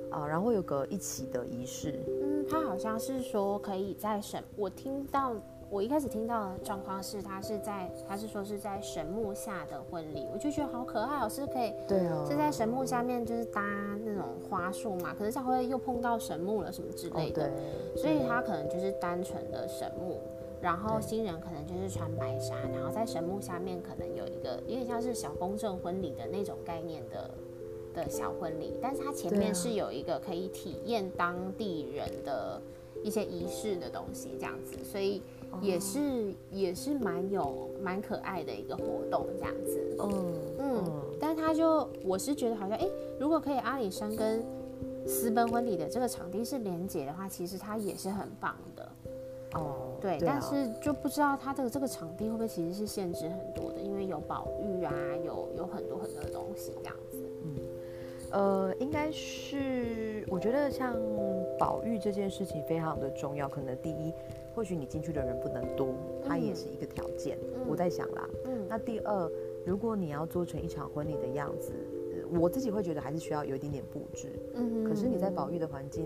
[0.10, 2.00] 啊，然后有个一起的仪式。
[2.22, 5.34] 嗯，他好像是说可以在神，我听到
[5.70, 13.62] 我一开始听到的状况是，他是在他是说是在神木下的婚礼，我就觉得好可爱哦，是可以对哦，是在神木下面就是搭
[14.06, 17.52] 那种花束嘛，可是这样会又碰到神木了什么之类的，
[17.96, 20.20] 所以他可能就是单纯的神木。
[20.62, 27.32] 然后新人可能就是穿白纱，然后在神木下面可能有一个有点像是小公正婚礼的那种概念的
[27.94, 32.62] 的小婚礼，但是它前面是有一个可以体验当地人的
[33.04, 35.22] 一些仪式的东西这样子，所以
[35.62, 39.96] 也是也是蛮有蛮可爱的一个活动这样子。
[40.00, 42.88] 嗯嗯，但是他就我是觉得好像哎，
[43.20, 44.44] 如果可以阿里山跟
[45.06, 48.92] 私奔婚礼的这个场地是连接的话，其实它也是很棒的。
[49.58, 54.94] 哦，对，但是就不知道它的这个场地会不会其实是限制很多的，因为有保育啊，
[55.26, 57.18] 有有很多很多的东西这样子。
[57.44, 57.56] 嗯，
[58.32, 60.96] 呃，应该是我觉得像
[61.58, 63.50] 保育这件事情非常的重要。
[63.50, 64.14] 可能第一，
[64.56, 65.94] 或许你进去的人不能多，
[66.28, 67.38] 它也是一个条件。
[67.68, 69.32] 我在想啦，嗯，那第二，
[69.66, 71.74] 如果你要做成一场婚礼的样子。
[72.40, 76.06] 我自己会觉得还是需要有一点点布置，嗯，可是你在保育的环境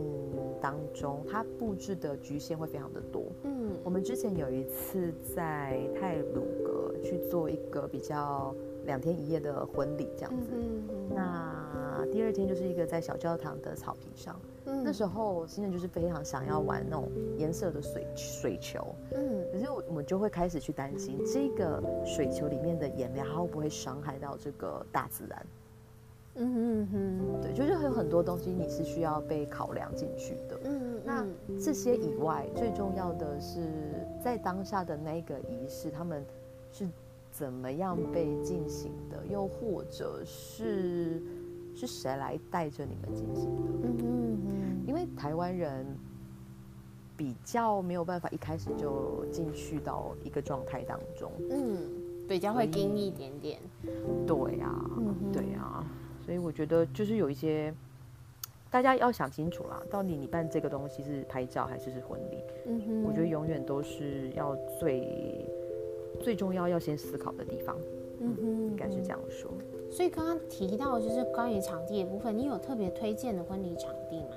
[0.61, 8.53] 当中，它布置的局限会非常的多，嗯，我们之前有一次在泰鲁阁去做一个比较
[8.85, 25.45] 两天一夜的婚礼这样子，嗯，那第二天就是一个在小教堂的草坪上，嗯，那时候新人就是非常想要玩那种颜色的水水球，嗯，可是我们就会开始去担心这个水球里面的颜料它会不会伤害到这个大自然。
[26.35, 30.59] 嗯哼哼，对，就是有很多东西你是需要被考量进去的。
[30.63, 31.25] 嗯，那
[31.59, 33.67] 这些以外，最重要的是
[34.23, 36.25] 在当下的那个仪式，他们
[36.71, 36.87] 是
[37.31, 41.21] 怎么样被进行的，又或者是
[41.75, 43.61] 是谁来带着你们进行的？
[43.83, 44.05] 嗯哼
[44.45, 45.85] 哼，因为台湾人
[47.17, 51.29] 比较没有办法一开始就进去到一个状态当中。
[51.49, 51.77] 嗯，
[52.25, 53.59] 比较会盯一点点。
[54.25, 54.73] 对呀，
[55.33, 55.83] 对呀。
[56.31, 57.73] 所以我觉得就是有一些，
[58.69, 62.37] 大家要想清楚啦，到底你办这个东西是拍照还是是婚礼？
[62.67, 65.45] 嗯哼，我觉得永远都是要最
[66.21, 67.75] 最重要要先思考的地方。
[68.21, 69.51] 嗯哼，应该是这样说。
[69.91, 74.35] 所以刚刚提到就是关于场地的部分，你有特别推荐的婚礼场地吗？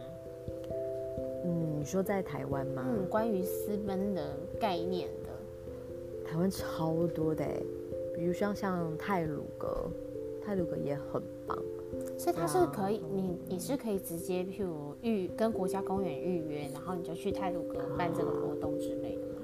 [1.44, 2.84] 嗯，你说在台湾吗？
[2.84, 7.46] 嗯，关于私奔的概念的，台湾超多的，
[8.16, 9.88] 比如像像泰鲁阁，
[10.44, 11.56] 泰鲁格也很棒。
[12.18, 19.40] 所以它是可以，你你是可以直接，譬如预跟国家公园预约，然后你就去泰鲁格办这个活动之类的吗？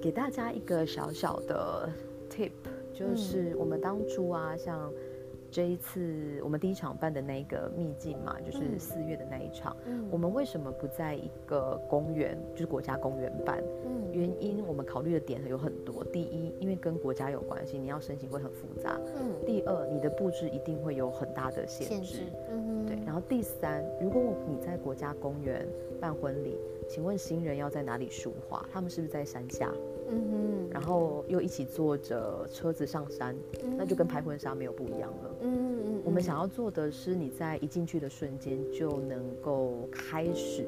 [0.00, 1.88] 给大家一个小小的
[2.30, 2.50] tip，
[2.92, 4.92] 就是我们当初啊，像。
[5.50, 9.76] 这一次我们第一场办的那个秘境嘛，就是四月的那一场。
[9.86, 13.62] 嗯，我们为什么不在一个公园，就是国家公园办？
[13.84, 16.04] 嗯，原因我们考虑的点有很多。
[16.04, 18.98] 第一，因为跟国家有关系，你要申请会很复杂。
[19.16, 19.32] 嗯。
[19.44, 22.20] 第二，你的布置一定会有很大的限制。
[22.50, 22.96] 嗯对。
[23.04, 25.66] 然后第三，如果你在国家公园
[26.00, 26.56] 办婚礼，
[26.88, 28.64] 请问新人要在哪里梳化？
[28.72, 29.72] 他们是不是在山下？
[30.10, 33.36] 嗯哼，然后又一起坐着车子上山，
[33.76, 35.30] 那就跟拍婚纱没有不一样了。
[35.42, 40.66] 嗯嗯，我们想要做的是，你在一进去的瞬间就能够开始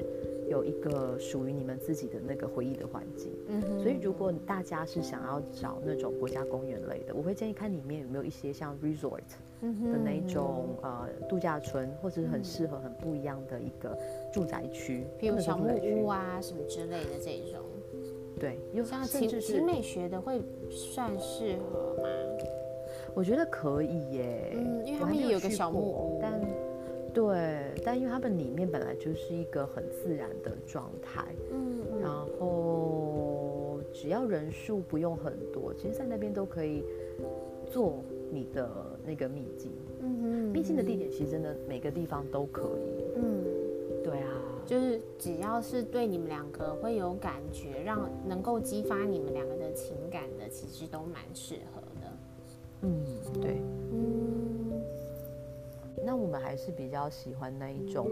[0.49, 3.33] 有一个属于你们自己的那个回忆的环境。
[3.47, 9.21] 嗯哼，所以如果大家是想要找那种国家公园类的，我会建议看里面有没有一些像 resort
[9.61, 13.97] 的那种呃度假村，或者是很适合很不一样的一个
[14.33, 17.61] 住宅区，比如小木屋啊什么之类的这种。
[18.43, 22.09] 对，像情情美学的会算适合吗？
[23.13, 26.41] 我觉得可以耶，嗯，因为他们也有个小木屋，但
[27.13, 36.83] 对，但因为他们里面本来就是一个很自然的状态，嗯，然后只要人数不用很多，其实在那边都可以
[37.71, 38.69] 做你的
[39.05, 43.45] 那个秘境，嗯哼，秘境的地点其实真的每个地方都可以，嗯，
[44.03, 44.29] 对啊。
[44.65, 52.11] 就是只要是对你们两个会有感觉，让能够激发你们两个的情感的，其实都蛮适合的。
[52.81, 53.05] 嗯，
[53.41, 53.61] 对。
[53.91, 54.81] 嗯，
[56.05, 58.09] 那我们还是比较喜欢那一种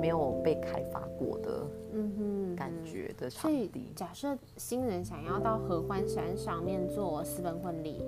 [0.00, 3.92] 没有被开发过的，嗯哼，感觉的场地。
[3.94, 8.02] 假设新人想要到合欢山上面做私奔婚礼，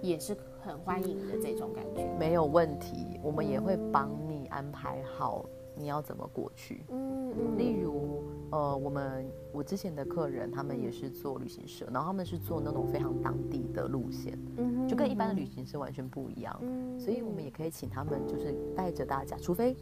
[0.00, 2.08] 也是很欢迎的这种感觉。
[2.16, 5.44] 没有问题，我们也会帮你安排好。
[5.78, 6.84] 你要怎么过去？
[6.90, 16.58] 嗯嗯，例如，呃，我们我之前的客人，他们也是做旅行社，然后他们是做那种非常当地的路线，嗯就跟一般的旅行社完全不一样。
[16.62, 19.76] 嗯，所以我们也可以请他们，就是带着大家，除非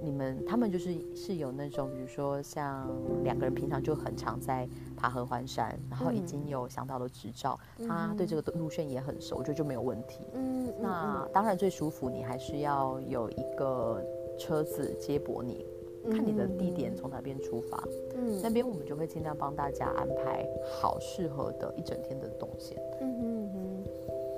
[0.00, 2.88] 你们他们就是是有那种，比如说像
[3.22, 10.20] 两个人平常就很常在爬合欢山，然后已经有向导的执照，他对这个路线也很熟，我觉得就没有问题。
[10.34, 14.02] 嗯，那当然最舒服，你还是要有一个。
[14.38, 15.66] 车子接驳你，
[16.10, 17.82] 看你的地点从哪边出发，
[18.14, 22.78] 嗯，那边我们就会尽量帮大家安排好适合的一整天的动线。
[23.00, 23.84] 嗯嗯嗯，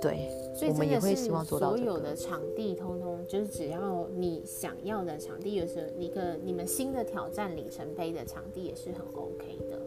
[0.01, 9.79] 对，所以我们也会希望做到所有的场地通通就是只要你想要的场地，有时候一个你们新的挑战里程碑的场地也是很 OK 的，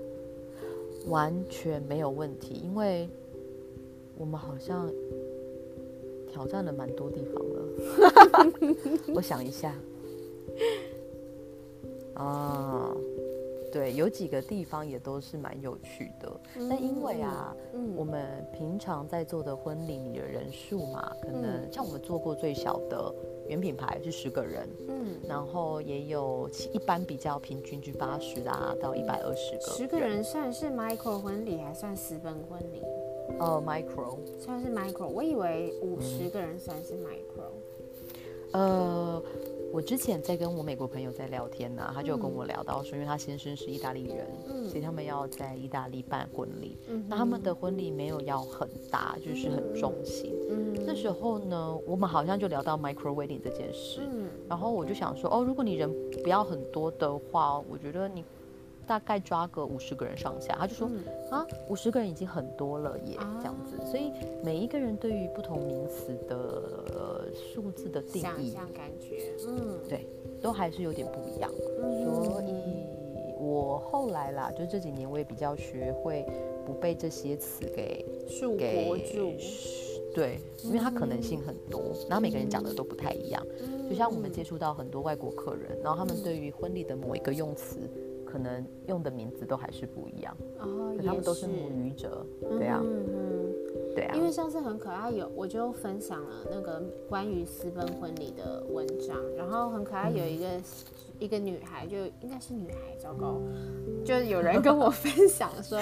[1.08, 3.08] 完全没有问题，因为
[4.16, 4.90] 我们好像
[6.28, 7.54] 挑战了蛮多地方了。
[9.14, 9.76] 我想一下，
[12.14, 12.90] 啊。
[13.72, 16.40] 对，有几个地方也都是蛮有趣的，
[16.70, 17.52] 但因为啊，
[17.96, 23.12] 我们平常在做的婚礼，你的人数嘛，可能像我们做过最小的
[23.48, 29.72] 原品牌是十个人，嗯，然后也有一般比较平均就八十啊到一百二十个。
[29.72, 32.80] 十个人算是 micro 婚礼还算私奔婚礼？
[33.40, 37.50] 呃，micro 算是 micro，我以为五十个人算是 micro。
[38.52, 39.20] 呃。
[39.74, 44.24] 我之前在跟我美国朋友在聊天呢，他就跟我聊到说，因为他先生是意大利人，
[44.68, 46.78] 所以他们要在意大利办婚礼。
[47.08, 50.32] 那他们的婚礼没有要很大，就是很中型。
[50.86, 54.02] 那时候呢，我们好像就聊到 micro wedding 这件事。
[54.48, 58.24] 然后我就想说，哦，如果你人不要很多的话，我觉得你。
[58.86, 60.88] 大概抓个五十个人上下，他就说
[61.30, 63.76] 啊，五十个人已经很多了耶，这样子。
[63.86, 70.06] 所以每一个人对于不同名词的数字的定义，感觉，嗯，对，
[70.40, 71.50] 都还是有点不一样。
[71.50, 72.84] 所以
[73.38, 76.24] 我后来啦，就这几年我也比较学会
[76.64, 79.32] 不被这些词给束缚住，
[80.14, 83.44] 对，因为它可能性很多，然后每个人讲的都不太一样。
[83.88, 87.78] 就像我们接触到很多外国客人，然后他们对于婚礼的某一个用词。
[88.34, 92.26] 可能用的名字都还是不一样哦，他们都是母语者，
[92.58, 92.82] 对啊，
[93.94, 94.14] 对啊。
[94.16, 100.46] 因为上次很可爱，有我就分享了那个关于私奔婚礼的文章，然后很可爱，有一个
[101.20, 103.40] 一个女孩，就应该是女孩，糟糕，
[104.04, 105.78] 就有人跟我 分享说，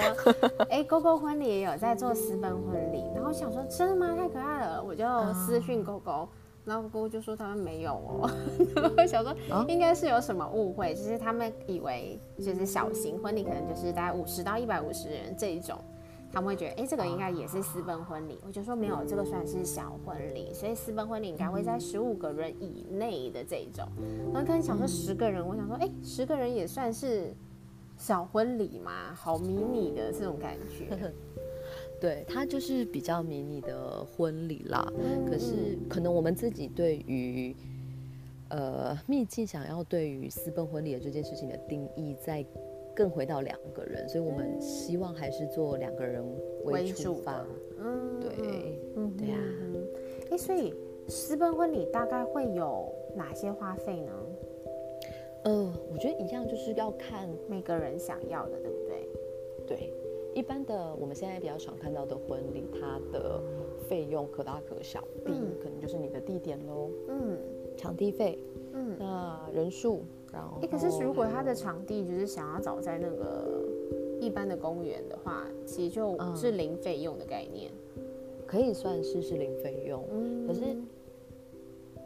[0.69, 4.15] 哎，勾勾婚礼也有在做私奔婚礼，然后想说真的吗？
[4.15, 6.29] 太可爱了，我就私讯勾勾。
[6.65, 8.31] 然后姑姑就说他们没有哦，
[8.75, 9.35] 然后想说
[9.67, 15.77] 应该是有什么误会，就是他们以为就是小型婚礼可能就是大概五十到一百五十人这一种，
[16.31, 23.85] 他们会觉得哎这个应该也是私奔婚礼，我就说没有，这个算是小婚礼，所以私奔婚礼应该会在十五个人以内的这一种。
[24.33, 27.33] 然后刚才想说十个人，我想说哎十个人也算是
[27.97, 31.13] 小婚礼嘛，好迷你的这种感觉。
[32.03, 34.85] 对，它就是比较迷你的婚礼啦。
[35.25, 37.55] 可是可能我们自己对于
[38.49, 42.45] 呃秘境想要对于私奔婚礼的这件事情的定义，在
[42.93, 46.21] 更回到两个人，所以我们希望还是做两个人
[46.65, 47.47] 为出发。
[47.79, 49.37] 嗯，对，嗯，对呀。
[50.29, 50.73] 哎，所以
[51.07, 54.11] 私奔婚礼大概会有哪些花费呢？
[55.45, 59.07] 呃，我觉得一样，就是要看每个人想要的，对不对？
[59.65, 59.93] 对。
[60.33, 63.41] 一般的，我们现在比较常看到的婚礼，它的
[63.87, 65.03] 费用可大可小。
[65.25, 67.37] 第一，可能就是你的地点喽，嗯，
[67.77, 68.39] 场地费，
[68.73, 73.63] 嗯，那人数，然后，可是如果他的场地就是想要找在那个
[74.19, 77.71] 一般的公园的话，其实就是零费用的概念，
[78.45, 80.61] 可以算是是零费用，嗯，可是。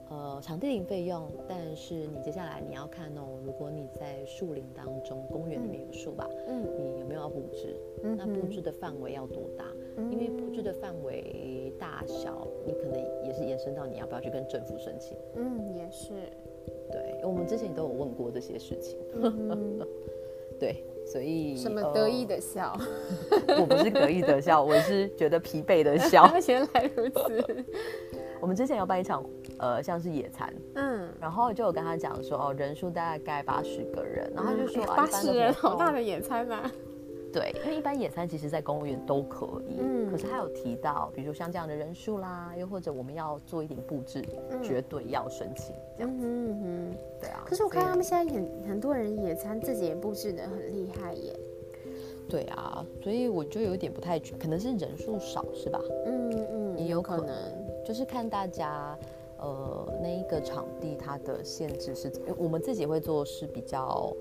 [0.10, 7.76] 呃，场地零费用，但是你接下来你要看哦，如果你在树林当中，公园里面有树吧，嗯，你有没有要布置？
[8.02, 9.66] 那布置的范围要多大？
[10.10, 15.18] 因为布置的范围大小，你可能也是延伸到你要不要去跟政府申请。
[15.36, 16.14] 嗯，也是。
[16.92, 18.98] 对，我们之前都有问过这些事情。
[20.60, 22.76] 对，所以什么得意的笑？
[23.60, 26.32] 我不是得意的笑，我是觉得疲惫的笑。
[26.48, 27.66] 原来如此。
[28.40, 29.24] 我们之前有办一场，
[29.60, 36.72] 呃，像是野餐，嗯，然后就有跟他讲说，哦，人数大概八十个人，然后他就说，八十人好大的野餐啊。
[37.34, 44.24] 对，因为一般野餐其实在公务员都可以，嗯，可是他有提到，比如说像这样的人数啦，又或者我们要做一点布置，
[44.64, 47.44] 绝对要申请这样子，嗯哼，对啊。
[47.46, 51.38] 可是我看他们现在很很多人野餐自己也布置的很厉害耶。
[52.30, 55.80] 对啊，所以我就有点不太，可能是人数少是吧？
[56.06, 57.57] 嗯嗯，也有可能。
[57.88, 59.00] 就是看大家，
[59.40, 64.14] 呃，那一个场地它的限制是，我们自己会做是比较，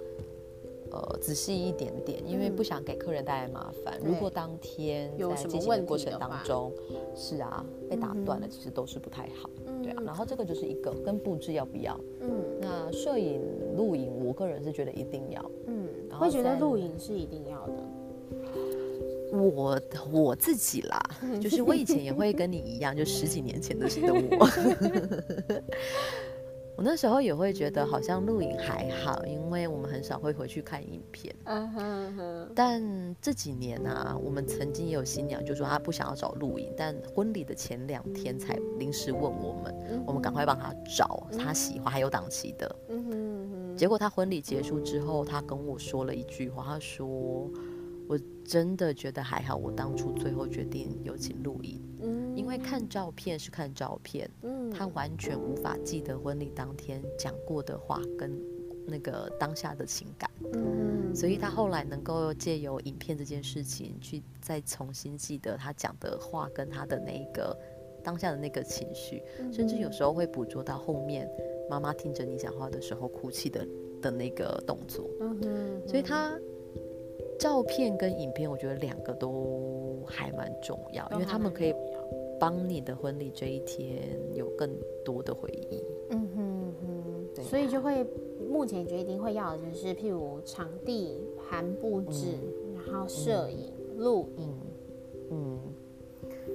[0.92, 3.98] 呃，仔细一点点，因为不想给客人带来麻烦。
[4.05, 6.72] 如果当天在进行的过程当中，
[7.16, 9.50] 是啊，被打断了，其实都是不太好。
[9.83, 11.98] 对啊，然后这个就是一个跟布置要不要？
[12.20, 13.42] 嗯，那摄影、
[13.76, 15.50] 录影，我个人是觉得一定要。
[15.66, 17.83] 嗯，会觉得录影是一定要的。
[19.33, 19.81] 我
[20.12, 21.01] 我自己啦，
[21.41, 24.49] 就是我以前也会跟你一样，就十几年前的的我，
[26.77, 31.35] 我那时候也会觉得好像录影还好，因为我们很少会回去看影片。
[32.55, 42.77] 但这几年啊，我们曾经也有新娘就说她不想要找录影，但婚礼的前两天才临时问我们，我们赶快帮她找她喜欢还有档期的。
[43.75, 47.50] 结果她婚礼结束之后，她跟我说了一句话，她说
[48.09, 51.81] ：“我真的觉得还好，我当初最后决定有请录影。”
[52.37, 58.31] 因为看照片是看照片，嗯，他完全无法记得婚礼当天讲过的话跟
[58.87, 67.57] 那个当下的情感，嗯，所以他后来能够借由影片这件事情去再重新记得他讲的话跟他的那个
[68.04, 71.29] 当下的那个情绪，甚至有时候会捕捉到后面
[71.69, 73.67] 妈妈听着你讲话的时候哭泣的
[74.00, 75.37] 的那个动作，嗯。
[75.40, 76.38] 哼，所以他
[77.39, 81.75] 照片跟影片，我觉得两个都还蛮重要，因为他们可以。
[82.39, 84.03] 帮你的婚礼这一天
[84.35, 84.71] 有更
[85.03, 85.83] 多的回忆。
[86.11, 88.07] 嗯哼哼，对，所以就会
[88.47, 92.37] 目前决定会要的就是，譬如场地、含布置，
[92.75, 94.55] 然后摄影、录影，
[95.31, 95.59] 嗯，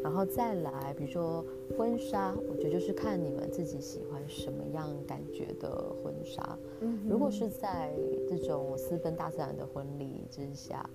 [0.03, 1.45] 然后再来，比如说
[1.77, 6.57] 婚纱，我觉得就是看你们自己喜欢什么样感觉的婚纱。
[6.79, 7.93] 嗯，如果是在
[8.27, 10.89] 这种私奔大自然的婚礼之下。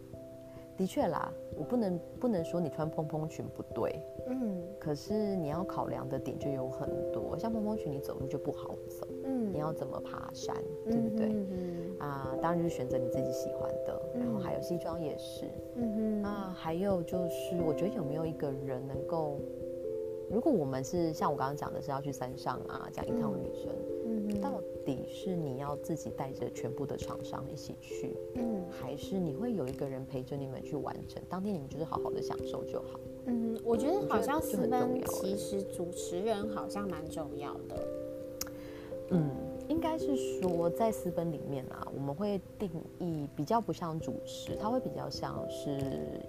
[0.77, 10.55] 的确啦，我不能不能说你穿蓬蓬裙不对，嗯，可是你要考量的点就有很多，像蓬蓬裙你走路就不好走，嗯，你要怎么爬山，
[10.85, 11.29] 对不对？
[11.33, 15.47] 嗯啊，当然就是选择你自己喜欢的，然后还有西装也是，
[15.77, 19.39] 嗯哼，啊，还有就是我觉得有没有一个人能够，
[20.31, 23.73] 如果我们是像我刚刚讲的是要去山上啊，讲一趟旅程，
[24.05, 28.63] 嗯，到底是你要自己带着全部的厂商一起去，嗯。
[28.71, 33.01] 还是你会有一个人陪着你们去完成，当天你们就是好好的享受就好。
[33.27, 37.89] 嗯，我觉得好像私奔其实主持人好像蛮重要的。
[39.11, 39.31] 嗯，
[39.69, 45.79] 应该是说在私奔里面啊，我们会定义比较不像主持，它会比较像是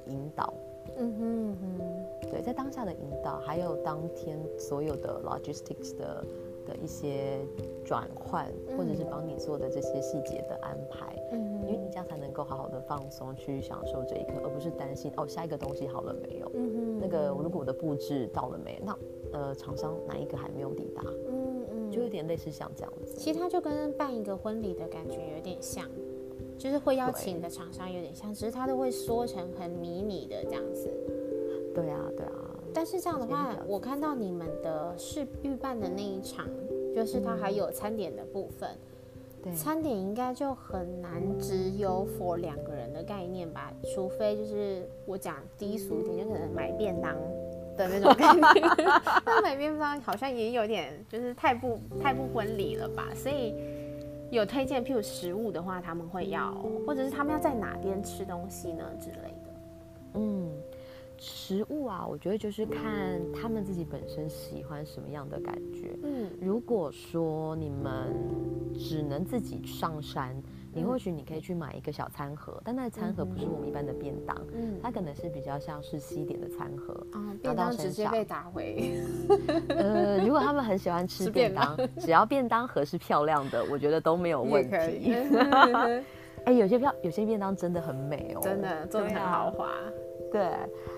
[0.08, 0.53] 引导。
[0.97, 6.24] 嗯哼哼，对，在当下的引导，还有当天所有的 logistics 的。
[6.68, 7.39] 的一些
[7.86, 8.45] 转换，
[8.78, 18.97] 或者是帮你做的这些细节的安排，嗯，因为你这样才能够好好的放松，去享受这一刻，而不是担心哦下一个东西好了没有，嗯哼，那个如果我的布置到了没，那
[19.32, 23.15] 呃厂商哪一个还没有抵达，嗯嗯，就有点类似像这样子。
[23.18, 25.89] 其实它就跟办一个婚礼的感觉有点像，
[26.57, 30.91] 就是会邀请的厂商有点像，只是他都会缩成很迷你的这样子。
[31.74, 32.46] 对啊，对啊。
[32.78, 36.45] 但是这样的话，我看到你们的是预办的那一场，
[36.95, 38.69] 就是它还有餐点的部分。
[39.41, 43.73] 对，餐点应该就很难只有 for 两个人的概念吧？
[43.95, 47.15] 除非就是我讲低俗一点，就可能买便当
[47.75, 48.45] 的那种概念。
[49.25, 53.07] 那买便当好像也有点就是太不太不婚礼了吧？
[53.15, 53.55] 所以
[54.30, 56.53] 有推荐，譬如食物的话，他们会要，
[56.86, 59.49] 或者是他们要在哪边吃东西呢之类的。
[60.13, 60.51] 嗯。
[61.18, 65.97] 食物啊，我觉得就是看他们自己本身喜欢什么样的感觉。
[66.03, 68.13] 嗯，如果说你们
[68.74, 70.36] 只能自己上山，
[70.72, 76.93] 你或许你可以去买一个小餐盒，但那餐盒不是我们一般的便当，嗯，它可能是比较像是西点的餐盒。
[77.11, 79.01] 啊，便当直接被打回。
[79.70, 85.15] 呃，如果他们很喜欢吃便当，只要便当盒是漂亮的，我觉得都没有问题。
[86.45, 89.72] 哎，有些票有些便当真的很美哦，真的做的很豪华。
[90.32, 90.51] 对，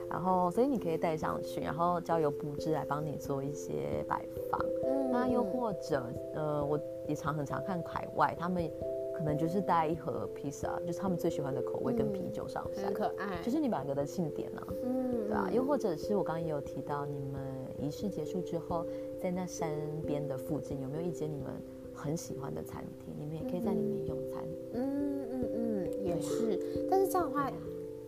[0.09, 4.59] 然后所以你可以带上去，然后交由布置来帮你做一些摆放。
[4.85, 6.03] 嗯，那又或者，
[6.33, 8.69] 呃，我也常很常看海外，他们
[9.15, 13.39] 可能就是带一盒披萨，就是他们最喜欢的口味跟啤酒上山，很可爱。
[13.43, 15.49] 就是你们两个的庆典呢，嗯，对啊。
[15.53, 17.41] 又或者是我刚刚也有提到，你们
[17.77, 18.85] 仪式结束之后，
[19.21, 19.69] 在那山
[20.07, 21.53] 边的附近有没有一间你们
[21.93, 23.13] 很喜欢的餐厅？
[23.17, 24.43] 你们也可以在里面用餐。
[24.73, 26.87] 嗯嗯嗯，也是。
[26.89, 27.51] 但是这样的话。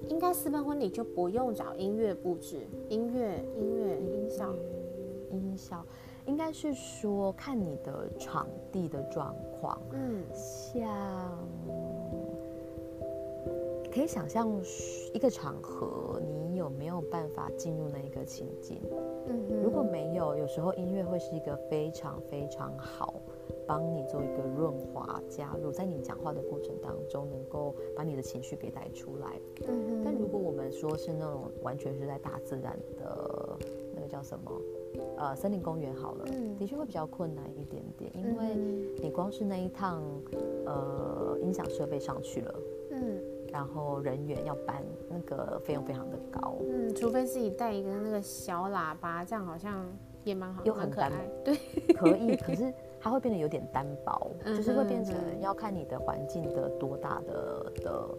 [0.10, 4.54] 应该私奔婚礼就不用找音乐布置，音乐、音乐、音效、
[5.32, 5.86] 音效，
[6.26, 9.82] 应该是说看你的场地的状况。
[9.92, 11.38] 嗯，像
[13.94, 14.50] 可以想象
[15.14, 18.82] 一个场合，你有没有办法进入那一个情境？
[19.28, 23.16] 嗯，如果没有，有时候音乐会是一个非常非常好。
[23.72, 29.40] 帮你做一个润滑加入，在你讲话的过程当中，能够把你的情绪给带出来。
[29.66, 33.58] 嗯但如果我们说是那种完全是在大自然的
[33.96, 34.52] 那个叫什么，
[35.18, 36.26] 呃，森林公园好了，
[36.60, 38.58] 的确会比较困难一点点，因为
[39.02, 40.04] 你光是那一趟，
[40.66, 42.56] 呃，音响设备上去了，
[42.92, 43.22] 嗯，
[43.54, 46.58] 然后人员要搬，那个费用非常的高。
[46.60, 49.86] 嗯，除非自己带一个那个小喇叭，这样好像
[50.26, 51.10] 也蛮好，又很可爱。
[51.42, 51.56] 对，
[51.94, 52.74] 可以，可是。
[53.02, 58.10] 它会变得有点单薄，就是会变成要看你的环境的多大的的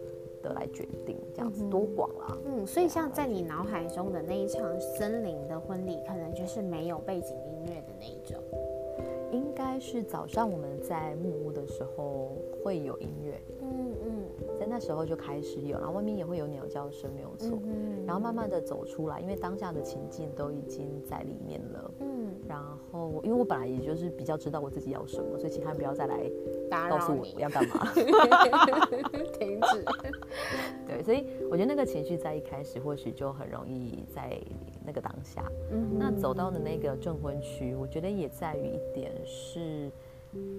[0.43, 2.37] 的来决定，这样子多广啦。
[2.45, 8.37] 嗯，所以像在你脑海中的那一场森林的婚礼，可能就是没有背景音乐的那一种。
[9.31, 17.57] 应该是早上我们在木屋的时候会有音乐，嗯嗯，在那时候就开始有，然后外面也会有鸟叫声，没有错。
[17.63, 21.91] 嗯，然后慢慢的走出来，因为当下的情境都已经在里面了。
[22.01, 22.12] 嗯，
[22.53, 26.29] 然后因为我本来也就是比较知道我自己要什么，所以其他人不要再来
[26.89, 27.91] 告诉我要干嘛。
[29.39, 29.83] 停止。
[30.87, 34.39] 对，所以我觉得那个情绪在一开始或许就很容易在。
[34.85, 39.89] 那个当下，嗯那走到的那个证婚区，我觉得也在于一点是，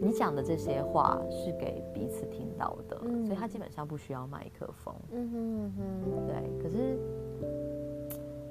[0.01, 4.95] 你讲的这些话是给彼此听到的，所以他基本上不需要麦克风。
[5.13, 6.37] 嗯哼哼，对。
[6.63, 6.99] 可是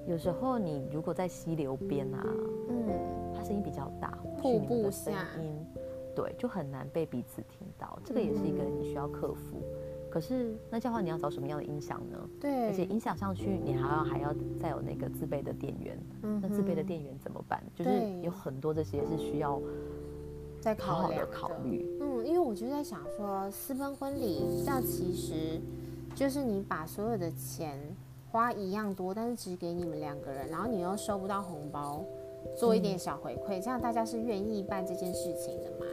[0.06, 2.24] 有时候你如果在溪流边啊，
[2.70, 2.86] 嗯，
[3.44, 5.54] 它声音比较大，瀑布下音，
[6.16, 8.00] 对，就很难被彼此听到。
[8.06, 9.62] 这个也是一个你需要克服。
[10.10, 12.18] 可是那这样的话，你要找什么样的音响呢？
[12.39, 16.00] 对，而且音响上去，你还要还要再有那个自备的电源。
[16.22, 17.62] 嗯，那自备的电源怎么办？
[17.76, 17.89] 就是
[18.22, 19.60] 有很多这些是需要
[20.62, 21.86] 再好的考虑。
[22.00, 25.60] 嗯，因为我就在想说，私奔婚礼这样其实
[26.16, 27.78] 就是你把所有的钱
[28.32, 32.06] 花一样多，但是只给你们两个人，然后你又收不到红包，
[32.56, 35.86] 做一点小回馈，这样大家是愿意办这件事情的嘛？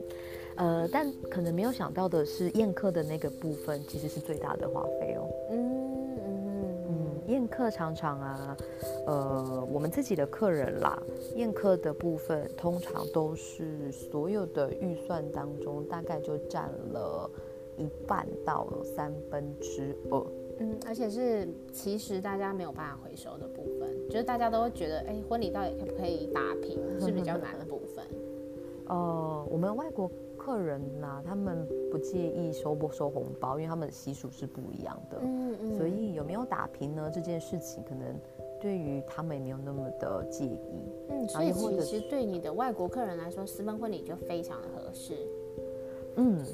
[0.56, 5.28] 呃，但可能没有想到的是，宴客的那个部分其实是最大的花费哦。
[5.50, 8.56] 嗯嗯嗯，宴客常常啊，
[9.06, 10.98] 呃，我们自己的客人啦，
[11.34, 17.30] 宴客的部分通常都是所有的预算当中大概就占了
[17.76, 20.26] 一半到三分之二。
[20.58, 28.04] 嗯，而且是其实大家没有办法回收的部分，就是大家都会觉得，哎，婚礼到底可不可以打平是比较难的部分。
[28.86, 30.10] 呃， 我们外国。
[30.38, 35.18] 客人呐，他们不介意收不收红包，因为他们的习俗是不一样的。
[35.20, 35.76] 嗯嗯。
[35.76, 37.10] 所以有没有打平呢？
[37.12, 38.14] 这件事情可能
[38.60, 40.84] 对于他们也没有那么的介意。
[41.08, 45.14] 嗯，所以其实对你的外国客人来说，私奔婚礼就非常的合适。
[46.16, 46.44] 嗯，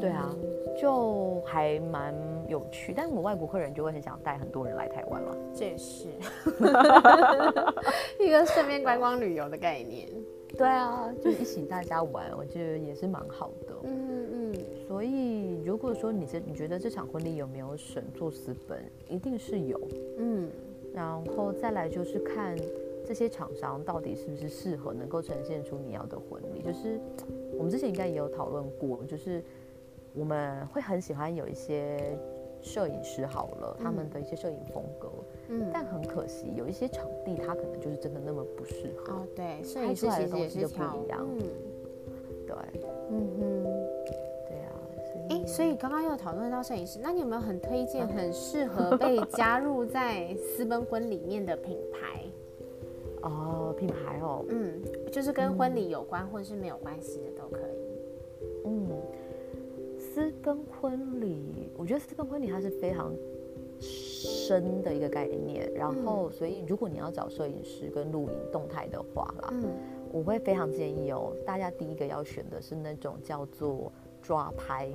[0.00, 0.34] 对啊，
[0.80, 2.14] 就还蛮
[2.48, 2.92] 有趣。
[2.94, 5.36] 但是我们外国客人就会很想带很多人来台湾了。
[5.54, 6.08] 这也是
[8.20, 10.08] 一个顺便观光旅游的概念。
[10.58, 13.74] 对啊，就一起大家玩，我觉得也是蛮好的。
[13.84, 14.54] 嗯嗯。
[14.86, 19.80] 所以如果说你这你觉得这场婚礼有没有省做资本，一定是有。
[20.18, 20.50] 嗯。
[20.92, 22.56] 然后再来就是看
[23.06, 26.62] 这些厂商到底是不是适合能够呈现出你要的婚礼。
[26.62, 26.98] 就是
[27.60, 29.44] 我们之前应该也有讨论过，就是
[30.14, 32.18] 我们会很喜欢有一些
[32.62, 35.10] 摄影师好了，他们的一些摄影风格。
[35.48, 39.12] 嗯，但很可惜，有一些场地它可能就是真的那么不适合。
[39.12, 41.20] 哦，对，摄影师其实也是不一样。
[41.20, 41.38] 嗯，
[42.46, 42.56] 对，
[43.10, 43.64] 嗯哼，
[44.48, 44.72] 对啊。
[45.28, 52.24] 哎，所以刚刚又讨论到摄影师，那你有没有很推荐、 很适合被加入在私奔婚里面的品牌？
[53.22, 58.64] 哦，品牌哦，嗯，就是跟婚礼有关或者是没有关系的都可以。
[58.64, 58.88] 嗯，
[59.98, 63.14] 私奔婚礼，我觉得私奔婚礼它是非常。
[63.82, 69.70] 深的一个概念，然后所以如果你要找摄影师跟录影动态的话啦，嗯，
[70.12, 73.90] 我会非常建议哦，大家第一个要选的是那种叫做
[74.22, 74.88] 抓拍。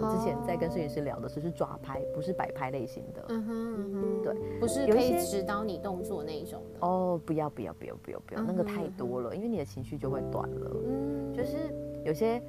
[0.00, 3.24] 我之前在跟摄影师聊的是是抓拍，不是摆拍类型的。
[3.28, 6.86] 嗯哼嗯哼，对，不是可以指导你动作那一种的。
[6.86, 10.70] 哦，不要不要不要不要不要，那个太多了，因为你的情绪就会断了。
[10.86, 11.56] 嗯，就是
[12.04, 12.42] 有些。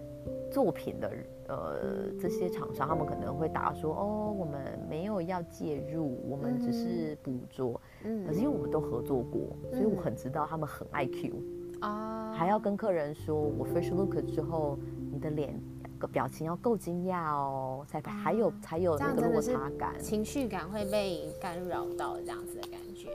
[0.51, 1.11] 作品的
[1.47, 7.79] 呃这些厂商，他们可能会答说哦，我们没有要介入，我们只是捕捉。
[8.03, 11.41] 嗯，可是因为我们都合作过，所以我很知道他们很爱 Q
[11.79, 14.77] 啊，还要跟客人说，我 fresh look 之后，
[15.09, 15.57] 你的脸
[16.01, 23.09] 个表情要够惊讶哦，才还有才有那个落差感，情绪感会被干扰到这样子的感觉。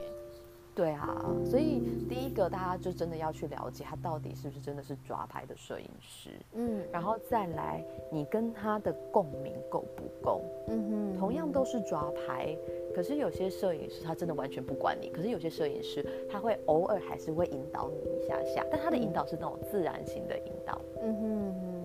[0.73, 12.55] 对啊，所以第一个大家就真的要去了解他到底是不是真的是抓拍的摄影师，嗯，然后再来你跟他的共鸣够不够，嗯哼，同样都是抓拍，
[12.93, 21.76] 可是有些摄影师他真的完全不管你，可是有些摄影师他会偶尔还是会引导你一下下，但他的引导是那种自然型的引导，嗯哼嗯，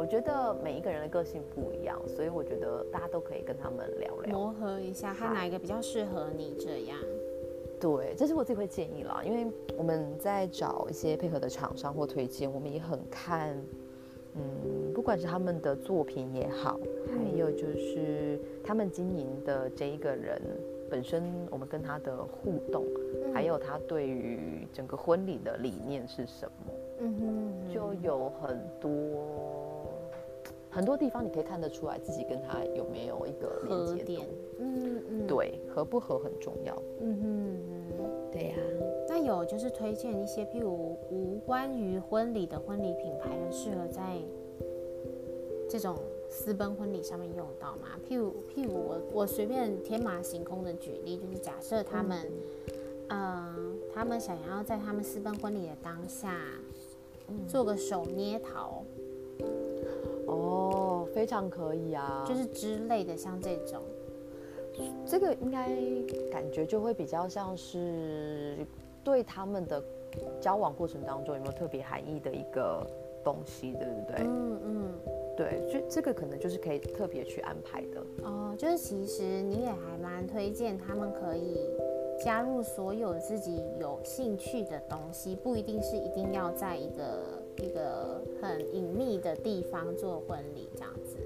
[0.00, 6.96] 我觉得每一个人的个性不一样，所以我觉得大家都可以跟他们聊聊，磨合一下，看哪一个比较适合你这样。
[7.78, 13.54] 对，这是我自己会建议啦，因为我们在找一些配合的厂商或推荐，我们也很看，
[14.36, 16.80] 嗯，不管是他们的作品也好，
[17.14, 20.40] 还有就是他们经营的这一个人
[20.88, 22.86] 本身，我们跟他的互动，
[23.34, 26.72] 还有他对于整个婚礼的理念是什么。
[27.02, 28.90] 嗯哼，就有很多
[30.70, 34.26] 很多地方你可以看得出来自己跟他有没有一个连接点。
[34.58, 36.74] 嗯嗯，对，合不合很重要。
[37.00, 38.56] 嗯嗯，对呀。
[39.08, 44.16] 那有就是推荐一些，譬如无关于婚礼的婚礼品牌，适合在
[45.68, 45.96] 这种。
[46.32, 47.88] 私奔婚礼上面用到吗？
[48.08, 52.24] 譬如譬如我我随便天马行空的举例，就是假设他们，
[53.08, 56.40] 嗯，他们想要在他们私奔婚礼的当下，
[57.48, 58.84] 做个手捏陶，
[60.30, 63.82] 哦，非常可以啊，就是之类的，像这种，
[65.04, 65.68] 这个应该
[66.30, 68.58] 感觉就会比较像是
[69.02, 69.82] 对他们的
[70.40, 72.86] 交往过程当中有没有特别含义的一个
[73.24, 74.26] 东西，对不对？
[74.26, 74.92] 嗯嗯。
[75.36, 78.54] 对，就这个可能就是可以特别去安排的哦。
[78.58, 81.56] 就是其实你也还蛮推荐他们可以
[82.22, 91.16] 加入所有自己有兴趣的东西，不一定是一定要在一个一个很隐秘的地方做婚礼这样子。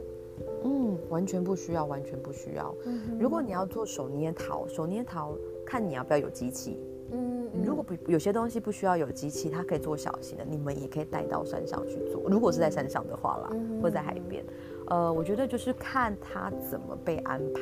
[0.65, 2.75] 嗯，完全不需要，完全不需要。
[3.21, 5.33] 如果你要做手捏陶，手捏陶
[5.65, 6.79] 看你要不要有机器。
[7.13, 12.23] 嗯，如果不有些东西不需要有机器，它可以做小型的，你们也可以带到山上去做。
[12.29, 13.51] 如果是在山上的话啦，
[13.81, 14.45] 或者在海边，
[14.89, 17.61] 呃，我觉得就是看它怎么被安排。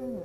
[0.00, 0.20] 嗯，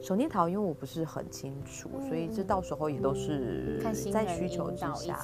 [0.00, 5.20] 手捏陶，因为我不是很清楚，所以这到时候也都是在需求之下。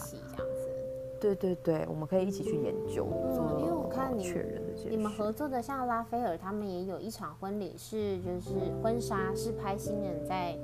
[1.20, 8.50] 对对对，我们可以一起去研究做，因为我看你确认的你们合作的像拉斐尔，他们也有一场婚礼是就是
[8.82, 10.56] 婚纱是拍新人在。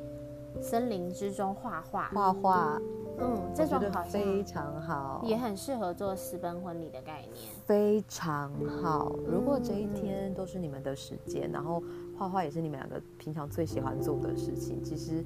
[0.59, 2.81] 森林之中画画，画画，
[3.19, 7.35] 嗯，这种好像非常好，也很适合做私奔婚礼的概念，
[7.67, 9.15] 非常好。
[9.27, 11.83] 如果这一天都是你们的时间，然后
[12.19, 15.23] 画画也是你们两个平常最喜欢做的事情，其实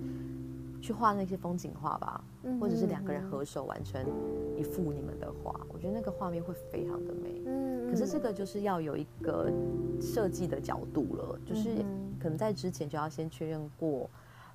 [0.81, 2.25] 去画那些风景画吧，
[2.61, 4.05] 或者是两个人合手完成
[4.57, 7.43] 一幅你们的画，我觉得那个画面会非常的美。
[7.47, 9.51] 嗯，可是这个就是要有一个
[10.01, 11.85] 设计的角度了，就是
[12.19, 14.09] 可能在之前就要先确认过。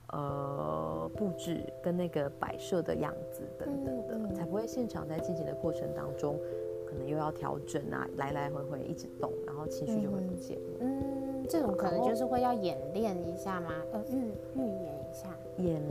[0.10, 6.40] 呃，布置跟那个摆设的样子等等的，才不会现场在进行的过程当中，
[6.86, 10.60] 可能又要调整啊，来来回回一直动，然后情绪就会不见。
[10.80, 13.72] 嗯，这种可能就是会要演练一下吗？
[13.94, 15.36] 呃，预预演一下。
[15.58, 15.82] 演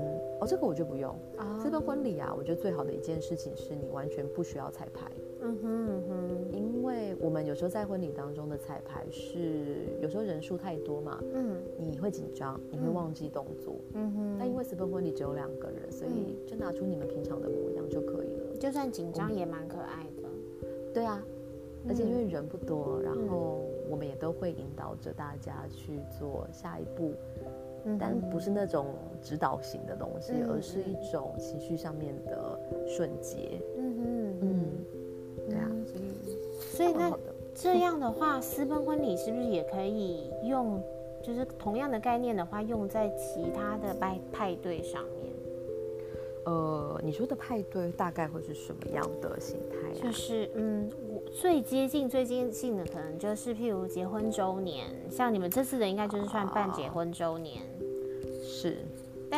[0.41, 1.15] 哦，这个我就不用。
[1.63, 5.11] 这个婚礼啊，我觉得最好的一件事情是你完全不需要彩排。
[5.41, 13.77] 嗯哼哼，因为我们有时候在婚礼当中的彩排是有时候人数太多嘛，嗯，你会紧张，你会忘记动作。
[13.95, 18.57] 嗯哼，但因为私奔婚礼只有两个人，所以就拿出你们平常的模样就可以了。
[18.59, 20.29] 就算紧张也蛮可爱的。
[20.93, 21.23] 对啊，
[21.89, 23.61] 而且因为人不多，然后
[23.91, 27.13] 我们也都会引导着大家去做下一步。
[27.99, 28.87] 但不是那种
[29.23, 33.61] 指导型的东西，而是一种情绪上面的瞬间。
[33.77, 34.65] 嗯嗯，嗯，
[35.49, 35.71] 对啊。
[36.59, 37.17] 所以那
[37.55, 40.83] 这样的话，私奔婚礼是不是也可以用？
[41.23, 45.33] 就是同样的概念的话，用在其他的派派对上面。
[46.45, 49.99] 呃，你说的派对大概会是什么样的形态？
[49.99, 57.63] 就是嗯，我最接近最接近的可能就是譬如结婚周年，像你们这次的应该就是算办结婚周年。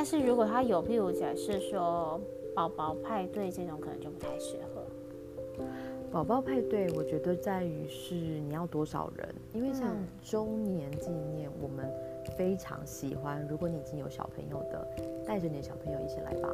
[0.04, 2.20] 是，但是如果他有，譬如假设说
[2.54, 4.82] 宝宝派对这种，可能就不太适合。
[6.12, 11.90] 宝宝派对，我觉得在于是你要多少人，因为像周年纪念，我们
[12.36, 13.46] 非常喜欢。
[13.48, 14.88] 如果你已经有小朋友的，
[15.26, 16.48] 带着你的小朋友一起来吧。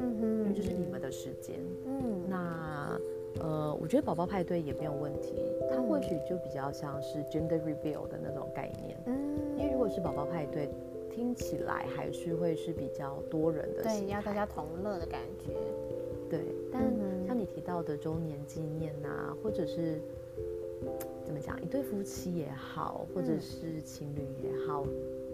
[0.00, 1.56] 嗯哼，因为这是你们的时间。
[1.86, 3.00] 嗯，那
[3.40, 5.34] 呃，我觉得宝宝派对也没有问题，
[5.70, 8.96] 它或许就比较像是 gender reveal 的那种概念。
[9.06, 9.14] 嗯，
[9.56, 10.68] 因为如果是宝宝派对。
[11.18, 15.52] 听起来还是会是比较多人的，对，要大家同乐的感觉。
[16.30, 16.38] 对，
[16.70, 16.80] 但
[17.26, 20.00] 像你提到的周年纪念呐，或者是
[21.24, 24.86] 怎么讲，一对夫妻也好，或者是情侣也好，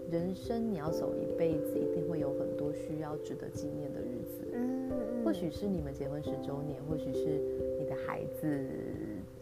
[0.09, 4.47] 人生你要走一辈子，一定会有很多需要值得纪念的日子。
[4.53, 7.39] 嗯嗯，或许是你们结婚十周年，或许是
[7.77, 8.47] 你的孩子。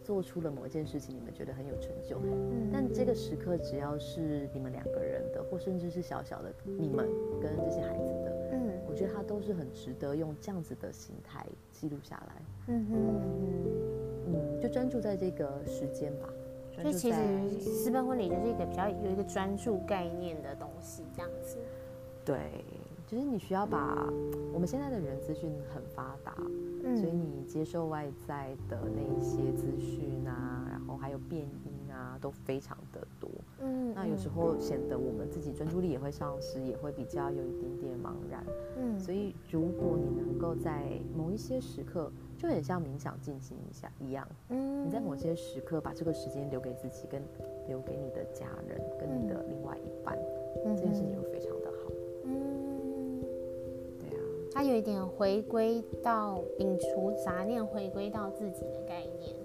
[0.04, 7.08] 做出了某一件事情，你们觉得很有成就，嗯但这个时刻只要是你们两个人的，或甚至是小小的你们
[7.42, 12.42] 跟这些孩子的，嗯，我觉得它都是很值得用这样子的心态记录下来。
[12.68, 12.94] 嗯哼，
[14.28, 16.28] 嗯，就专注在这个时间吧。
[16.76, 17.20] 所以其实
[17.60, 21.58] 私奔婚礼就是一个比较有一个专注概念的东西，这样子。
[22.26, 22.36] 对，
[23.14, 24.12] 就是你需要把
[24.52, 26.34] 我们现在的人资讯很发达，
[26.96, 33.30] 所以你接受外在的那一些资讯啊，然后还有变音啊，都非常的多。
[33.60, 38.44] 嗯，那有时候显得我们自己专注力也会丧失，也会比较有一点点茫然。
[38.78, 40.84] 嗯，所以如果你能够在
[41.16, 47.22] 某一些时刻，就很像冥想进行一下一样，嗯，你在某些时刻把这个时间留给自己，跟
[47.68, 50.18] 留给你的家人，跟你的另外一半，
[50.64, 51.72] 这件事情会非常的
[54.54, 59.36] 它有一点回归到摒除杂念，回归到自己的概念。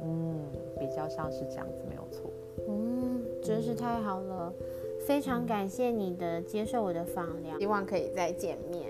[0.00, 0.40] 嗯，
[0.78, 2.30] 比较像是这样子，没有错。
[2.68, 4.52] 嗯，真是太好了，
[5.00, 8.88] 非常感谢你的接受我的访聊，希望可以再见面。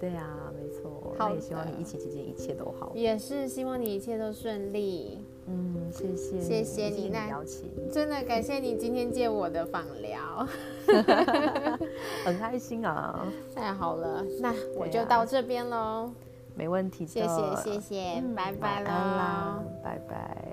[0.00, 1.12] 对啊，没错。
[1.18, 2.92] 好，也希望你疫情期间一切都好。
[2.94, 5.18] 也是希望你一切都顺利。
[5.50, 10.46] 嗯，谢谢，谢谢你那邀请，真的感谢你今天借我的访聊，
[12.24, 13.26] 很开心啊。
[13.54, 16.10] 太好了，那我就到这边喽。
[16.54, 20.47] 没问题，谢谢谢谢，拜拜啦，拜拜。